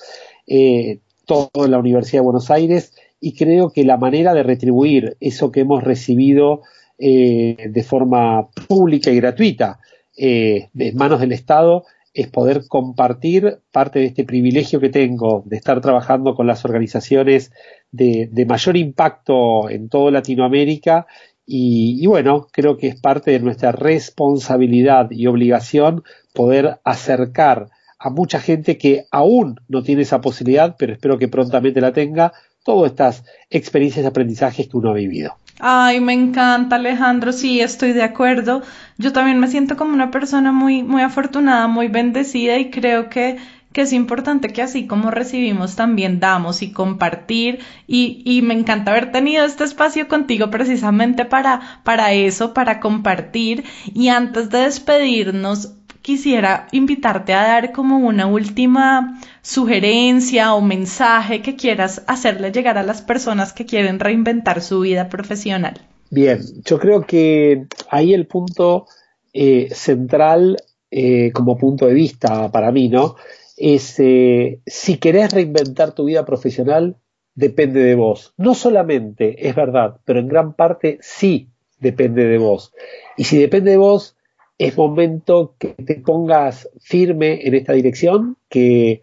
eh, 0.46 1.00
todo 1.26 1.64
en 1.64 1.70
la 1.72 1.78
Universidad 1.78 2.20
de 2.20 2.24
Buenos 2.24 2.50
Aires, 2.50 2.92
y 3.20 3.34
creo 3.34 3.70
que 3.70 3.84
la 3.84 3.96
manera 3.96 4.34
de 4.34 4.42
retribuir 4.42 5.16
eso 5.20 5.52
que 5.52 5.60
hemos 5.60 5.82
recibido 5.82 6.62
eh, 6.98 7.56
de 7.68 7.82
forma 7.82 8.48
pública 8.68 9.10
y 9.10 9.16
gratuita 9.16 9.80
eh, 10.16 10.68
de 10.72 10.92
manos 10.92 11.20
del 11.20 11.32
Estado 11.32 11.84
es 12.12 12.28
poder 12.28 12.66
compartir 12.66 13.60
parte 13.70 14.00
de 14.00 14.06
este 14.06 14.24
privilegio 14.24 14.80
que 14.80 14.88
tengo 14.88 15.42
de 15.46 15.56
estar 15.56 15.80
trabajando 15.80 16.34
con 16.34 16.46
las 16.46 16.64
organizaciones 16.64 17.52
de, 17.92 18.28
de 18.32 18.46
mayor 18.46 18.76
impacto 18.76 19.70
en 19.70 19.88
toda 19.88 20.10
Latinoamérica 20.10 21.06
y, 21.52 22.06
bueno, 22.06 22.46
creo 22.52 22.76
que 22.76 22.86
es 22.86 23.00
parte 23.00 23.32
de 23.32 23.40
nuestra 23.40 23.72
responsabilidad 23.72 25.10
y 25.10 25.26
obligación 25.26 26.04
poder 26.32 26.78
acercar 26.84 27.70
a 27.98 28.08
mucha 28.08 28.38
gente 28.38 28.78
que 28.78 29.06
aún 29.10 29.58
no 29.66 29.82
tiene 29.82 30.02
esa 30.02 30.20
posibilidad, 30.20 30.76
pero 30.78 30.92
espero 30.92 31.18
que 31.18 31.26
prontamente 31.26 31.80
la 31.80 31.92
tenga, 31.92 32.32
todas 32.64 32.92
estas 32.92 33.24
experiencias 33.50 34.04
de 34.04 34.08
aprendizaje 34.10 34.68
que 34.68 34.76
uno 34.76 34.90
ha 34.90 34.94
vivido. 34.94 35.38
Ay, 35.58 36.00
me 36.00 36.12
encanta 36.12 36.76
Alejandro, 36.76 37.32
sí, 37.32 37.60
estoy 37.60 37.94
de 37.94 38.04
acuerdo. 38.04 38.62
Yo 38.96 39.12
también 39.12 39.40
me 39.40 39.48
siento 39.48 39.76
como 39.76 39.92
una 39.92 40.12
persona 40.12 40.52
muy, 40.52 40.84
muy 40.84 41.02
afortunada, 41.02 41.66
muy 41.66 41.88
bendecida 41.88 42.58
y 42.58 42.70
creo 42.70 43.08
que 43.08 43.38
que 43.72 43.82
es 43.82 43.92
importante 43.92 44.48
que 44.48 44.62
así 44.62 44.86
como 44.86 45.10
recibimos 45.10 45.76
también 45.76 46.20
damos 46.20 46.62
y 46.62 46.72
compartir 46.72 47.60
y, 47.86 48.22
y, 48.24 48.42
me 48.42 48.54
encanta 48.54 48.90
haber 48.90 49.12
tenido 49.12 49.44
este 49.44 49.64
espacio 49.64 50.08
contigo 50.08 50.50
precisamente 50.50 51.24
para, 51.24 51.80
para 51.84 52.12
eso, 52.12 52.52
para 52.52 52.80
compartir 52.80 53.64
y 53.94 54.08
antes 54.08 54.50
de 54.50 54.58
despedirnos 54.58 55.74
quisiera 56.02 56.66
invitarte 56.72 57.34
a 57.34 57.42
dar 57.42 57.72
como 57.72 57.98
una 57.98 58.26
última 58.26 59.20
sugerencia 59.42 60.54
o 60.54 60.60
mensaje 60.60 61.42
que 61.42 61.56
quieras 61.56 62.02
hacerle 62.06 62.52
llegar 62.52 62.78
a 62.78 62.82
las 62.82 63.02
personas 63.02 63.52
que 63.52 63.66
quieren 63.66 64.00
reinventar 64.00 64.62
su 64.62 64.80
vida 64.80 65.08
profesional. 65.08 65.80
Bien, 66.10 66.40
yo 66.64 66.78
creo 66.78 67.02
que 67.02 67.66
ahí 67.90 68.14
el 68.14 68.26
punto 68.26 68.86
eh, 69.32 69.68
central 69.72 70.56
eh, 70.90 71.30
como 71.32 71.56
punto 71.56 71.86
de 71.86 71.94
vista 71.94 72.50
para 72.50 72.72
mí, 72.72 72.88
¿no? 72.88 73.16
Si 73.60 74.96
querés 74.98 75.32
reinventar 75.32 75.92
tu 75.92 76.04
vida 76.04 76.24
profesional, 76.24 76.96
depende 77.34 77.80
de 77.80 77.94
vos. 77.94 78.32
No 78.36 78.54
solamente, 78.54 79.48
es 79.48 79.54
verdad, 79.54 80.00
pero 80.04 80.20
en 80.20 80.28
gran 80.28 80.54
parte 80.54 80.98
sí 81.00 81.50
depende 81.78 82.24
de 82.24 82.38
vos. 82.38 82.72
Y 83.16 83.24
si 83.24 83.38
depende 83.38 83.72
de 83.72 83.76
vos, 83.76 84.16
es 84.58 84.76
momento 84.76 85.54
que 85.58 85.68
te 85.68 85.96
pongas 85.96 86.68
firme 86.80 87.46
en 87.46 87.54
esta 87.54 87.72
dirección, 87.72 88.36
que 88.48 89.02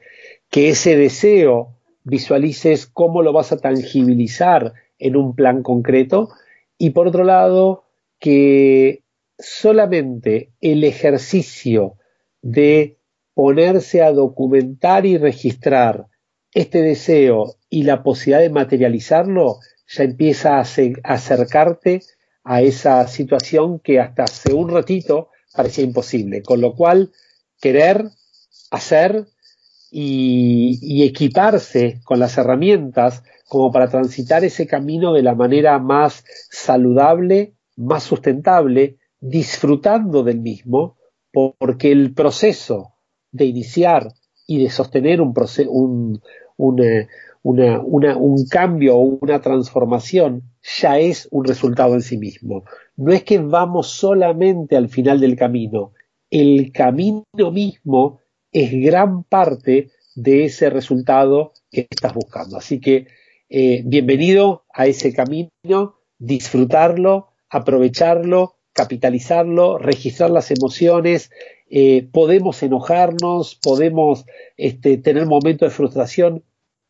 ese 0.51 0.95
deseo 0.95 1.75
visualices 2.03 2.87
cómo 2.87 3.21
lo 3.21 3.33
vas 3.33 3.51
a 3.51 3.57
tangibilizar 3.57 4.73
en 4.99 5.15
un 5.15 5.35
plan 5.35 5.61
concreto. 5.63 6.29
Y 6.77 6.91
por 6.91 7.07
otro 7.07 7.23
lado, 7.23 7.83
que 8.19 9.03
solamente 9.39 10.51
el 10.61 10.83
ejercicio 10.83 11.95
de 12.41 12.96
ponerse 13.37 14.01
a 14.01 14.11
documentar 14.11 15.05
y 15.05 15.19
registrar 15.19 16.07
este 16.55 16.81
deseo 16.81 17.53
y 17.69 17.83
la 17.83 18.01
posibilidad 18.01 18.39
de 18.39 18.49
materializarlo, 18.49 19.59
ya 19.87 20.05
empieza 20.05 20.57
a, 20.57 20.65
acercarte 21.03 22.01
a 22.43 22.63
esa 22.63 23.07
situación 23.07 23.77
que 23.77 23.99
hasta 23.99 24.23
hace 24.23 24.55
un 24.55 24.71
ratito 24.71 25.29
parecía 25.55 25.83
imposible. 25.83 26.41
Con 26.41 26.61
lo 26.61 26.73
cual, 26.73 27.11
querer, 27.61 28.09
hacer 28.71 29.27
y, 29.91 31.03
equiparse 31.03 32.01
con 32.05 32.17
las 32.17 32.39
herramientas 32.39 33.21
como 33.47 33.71
para 33.71 33.87
transitar 33.87 34.43
ese 34.45 34.65
camino 34.65 35.13
de 35.13 35.21
la 35.21 35.35
manera 35.35 35.77
más 35.77 36.25
saludable, 36.49 37.53
más 37.75 38.01
sustentable, 38.01 38.97
disfrutando 39.19 40.23
del 40.23 40.39
mismo, 40.39 40.97
porque 41.31 41.91
el 41.91 42.15
proceso 42.15 42.96
de 43.31 43.45
iniciar 43.45 44.13
y 44.45 44.63
de 44.63 44.69
sostener 44.69 45.21
un, 45.21 45.33
un, 46.57 47.07
un 47.43 48.45
cambio 48.49 48.95
o 48.95 49.01
una 49.21 49.41
transformación 49.41 50.43
ya 50.79 50.99
es 50.99 51.27
un 51.31 51.45
resultado 51.45 51.93
en 51.93 52.01
sí 52.01 52.17
mismo. 52.17 52.63
No 52.95 53.13
es 53.13 53.23
que 53.23 53.39
vamos 53.39 53.87
solamente 53.87 54.75
al 54.75 54.89
final 54.89 55.19
del 55.19 55.35
camino, 55.35 55.93
el 56.29 56.71
camino 56.71 57.23
mismo 57.51 58.19
es 58.51 58.71
gran 58.71 59.23
parte 59.23 59.91
de 60.15 60.45
ese 60.45 60.69
resultado 60.69 61.53
que 61.71 61.87
estás 61.89 62.13
buscando. 62.13 62.57
Así 62.57 62.79
que 62.79 63.07
eh, 63.49 63.81
bienvenido 63.85 64.65
a 64.73 64.87
ese 64.87 65.13
camino, 65.13 65.95
disfrutarlo, 66.17 67.29
aprovecharlo, 67.49 68.56
capitalizarlo, 68.77 69.79
registrar 69.79 70.29
las 70.29 70.51
emociones. 70.51 71.31
Eh, 71.69 72.07
podemos 72.13 72.61
enojarnos, 72.61 73.55
podemos 73.55 74.25
este, 74.55 74.97
tener 74.97 75.25
momentos 75.25 75.67
de 75.67 75.75
frustración. 75.75 76.43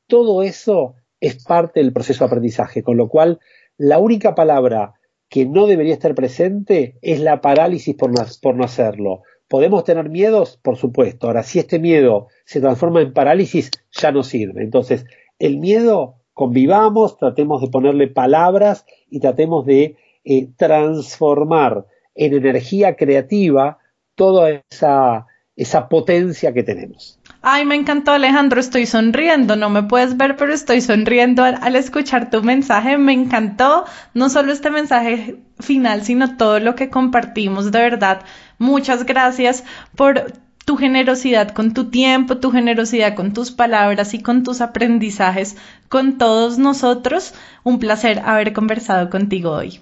Todo 0.05 0.43
eso 0.43 0.95
es 1.21 1.43
parte 1.43 1.79
del 1.79 1.93
proceso 1.93 2.23
de 2.23 2.27
aprendizaje, 2.27 2.83
con 2.83 2.97
lo 2.97 3.07
cual 3.07 3.39
la 3.77 3.99
única 3.99 4.35
palabra 4.35 4.95
que 5.29 5.45
no 5.45 5.65
debería 5.65 5.93
estar 5.93 6.13
presente 6.13 6.97
es 7.01 7.21
la 7.21 7.41
parálisis 7.41 7.95
por 7.95 8.11
no, 8.55 8.63
hacerlo. 8.63 9.23
¿Podemos 9.47 9.85
tener 9.85 10.09
miedos? 10.09 10.59
Por 10.61 10.75
supuesto. 10.75 11.27
Ahora, 11.27 11.43
si 11.43 11.59
este 11.59 11.79
miedo 11.79 12.27
se 12.45 12.59
transforma 12.59 13.01
en 13.01 13.13
parálisis, 13.13 13.71
ya 13.91 14.11
no 14.11 14.23
sirve. 14.23 14.61
Entonces, 14.61 15.05
el 15.39 15.57
miedo, 15.57 16.15
convivamos, 16.33 17.17
tratemos 17.17 17.61
de 17.61 17.69
ponerle 17.69 18.07
palabras 18.07 18.85
y 19.09 19.21
tratemos 19.21 19.65
de 19.65 19.95
eh, 20.29 20.49
transformar 20.57 21.85
en 22.13 22.33
energía 22.33 22.97
creativa 22.97 23.77
toda 24.15 24.61
esa, 24.69 25.25
esa 25.55 25.87
potencia 25.87 26.53
que 26.53 26.63
tenemos. 26.63 27.17
Ay, 27.41 27.63
me 27.65 27.75
encantó 27.75 28.11
Alejandro, 28.11 28.59
estoy 28.59 28.85
sonriendo, 28.85 29.55
no 29.55 29.69
me 29.69 29.83
puedes 29.83 30.17
ver, 30.17 30.35
pero 30.35 30.53
estoy 30.53 30.81
sonriendo 30.81 31.43
al, 31.43 31.77
escuchar 31.77 32.29
tu 32.29 32.43
mensaje, 32.43 32.97
me 32.97 33.13
encantó 33.13 33.85
no 34.13 34.29
solo 34.29 34.51
este 34.51 34.69
mensaje 34.69 35.37
final, 35.59 36.03
sino 36.03 36.35
todo 36.35 36.59
lo 36.59 36.75
que 36.75 36.89
compartimos, 36.89 37.71
de 37.71 37.79
verdad. 37.79 38.23
Muchas 38.57 39.05
gracias 39.05 39.63
por 39.95 40.33
tu 40.65 40.75
generosidad 40.75 41.51
con 41.51 41.73
tu 41.73 41.89
tiempo, 41.89 42.37
tu 42.39 42.51
generosidad 42.51 43.15
con 43.15 43.31
tus 43.31 43.51
palabras 43.51 44.13
y 44.13 44.21
con 44.21 44.43
tus 44.43 44.59
aprendizajes 44.59 45.55
con 45.87 46.17
todos 46.17 46.57
nosotros. 46.57 47.33
Un 47.63 47.79
placer 47.79 48.19
haber 48.25 48.51
conversado 48.51 49.09
contigo 49.09 49.51
hoy. 49.51 49.79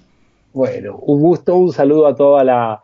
Bueno, 0.56 0.96
un 1.02 1.20
gusto, 1.20 1.54
un 1.58 1.70
saludo 1.70 2.06
a 2.06 2.16
toda 2.16 2.42
la, 2.42 2.82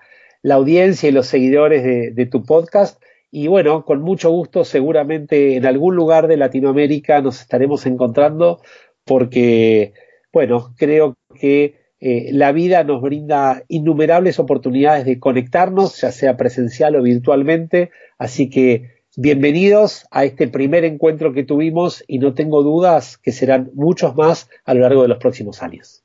audiencia 0.54 1.08
y 1.08 1.12
los 1.12 1.26
seguidores 1.26 1.82
de 2.14 2.26
tu 2.26 2.44
podcast 2.44 3.02
y 3.34 3.46
bueno, 3.46 3.86
con 3.86 4.02
mucho 4.02 4.28
gusto, 4.30 4.62
seguramente 4.62 5.56
en 5.56 5.64
algún 5.64 5.96
lugar 5.96 6.28
de 6.28 6.36
Latinoamérica 6.36 7.22
nos 7.22 7.40
estaremos 7.40 7.86
encontrando 7.86 8.60
porque, 9.06 9.94
bueno, 10.34 10.74
creo 10.76 11.16
que 11.40 11.76
eh, 11.98 12.28
la 12.32 12.52
vida 12.52 12.84
nos 12.84 13.00
brinda 13.00 13.62
innumerables 13.68 14.38
oportunidades 14.38 15.06
de 15.06 15.18
conectarnos, 15.18 15.98
ya 15.98 16.12
sea 16.12 16.36
presencial 16.36 16.94
o 16.94 17.02
virtualmente. 17.02 17.90
Así 18.18 18.50
que 18.50 19.00
bienvenidos 19.16 20.06
a 20.10 20.26
este 20.26 20.46
primer 20.46 20.84
encuentro 20.84 21.32
que 21.32 21.44
tuvimos 21.44 22.04
y 22.06 22.18
no 22.18 22.34
tengo 22.34 22.62
dudas 22.62 23.16
que 23.16 23.32
serán 23.32 23.70
muchos 23.72 24.14
más 24.14 24.50
a 24.66 24.74
lo 24.74 24.82
largo 24.82 25.00
de 25.00 25.08
los 25.08 25.18
próximos 25.18 25.62
años. 25.62 26.04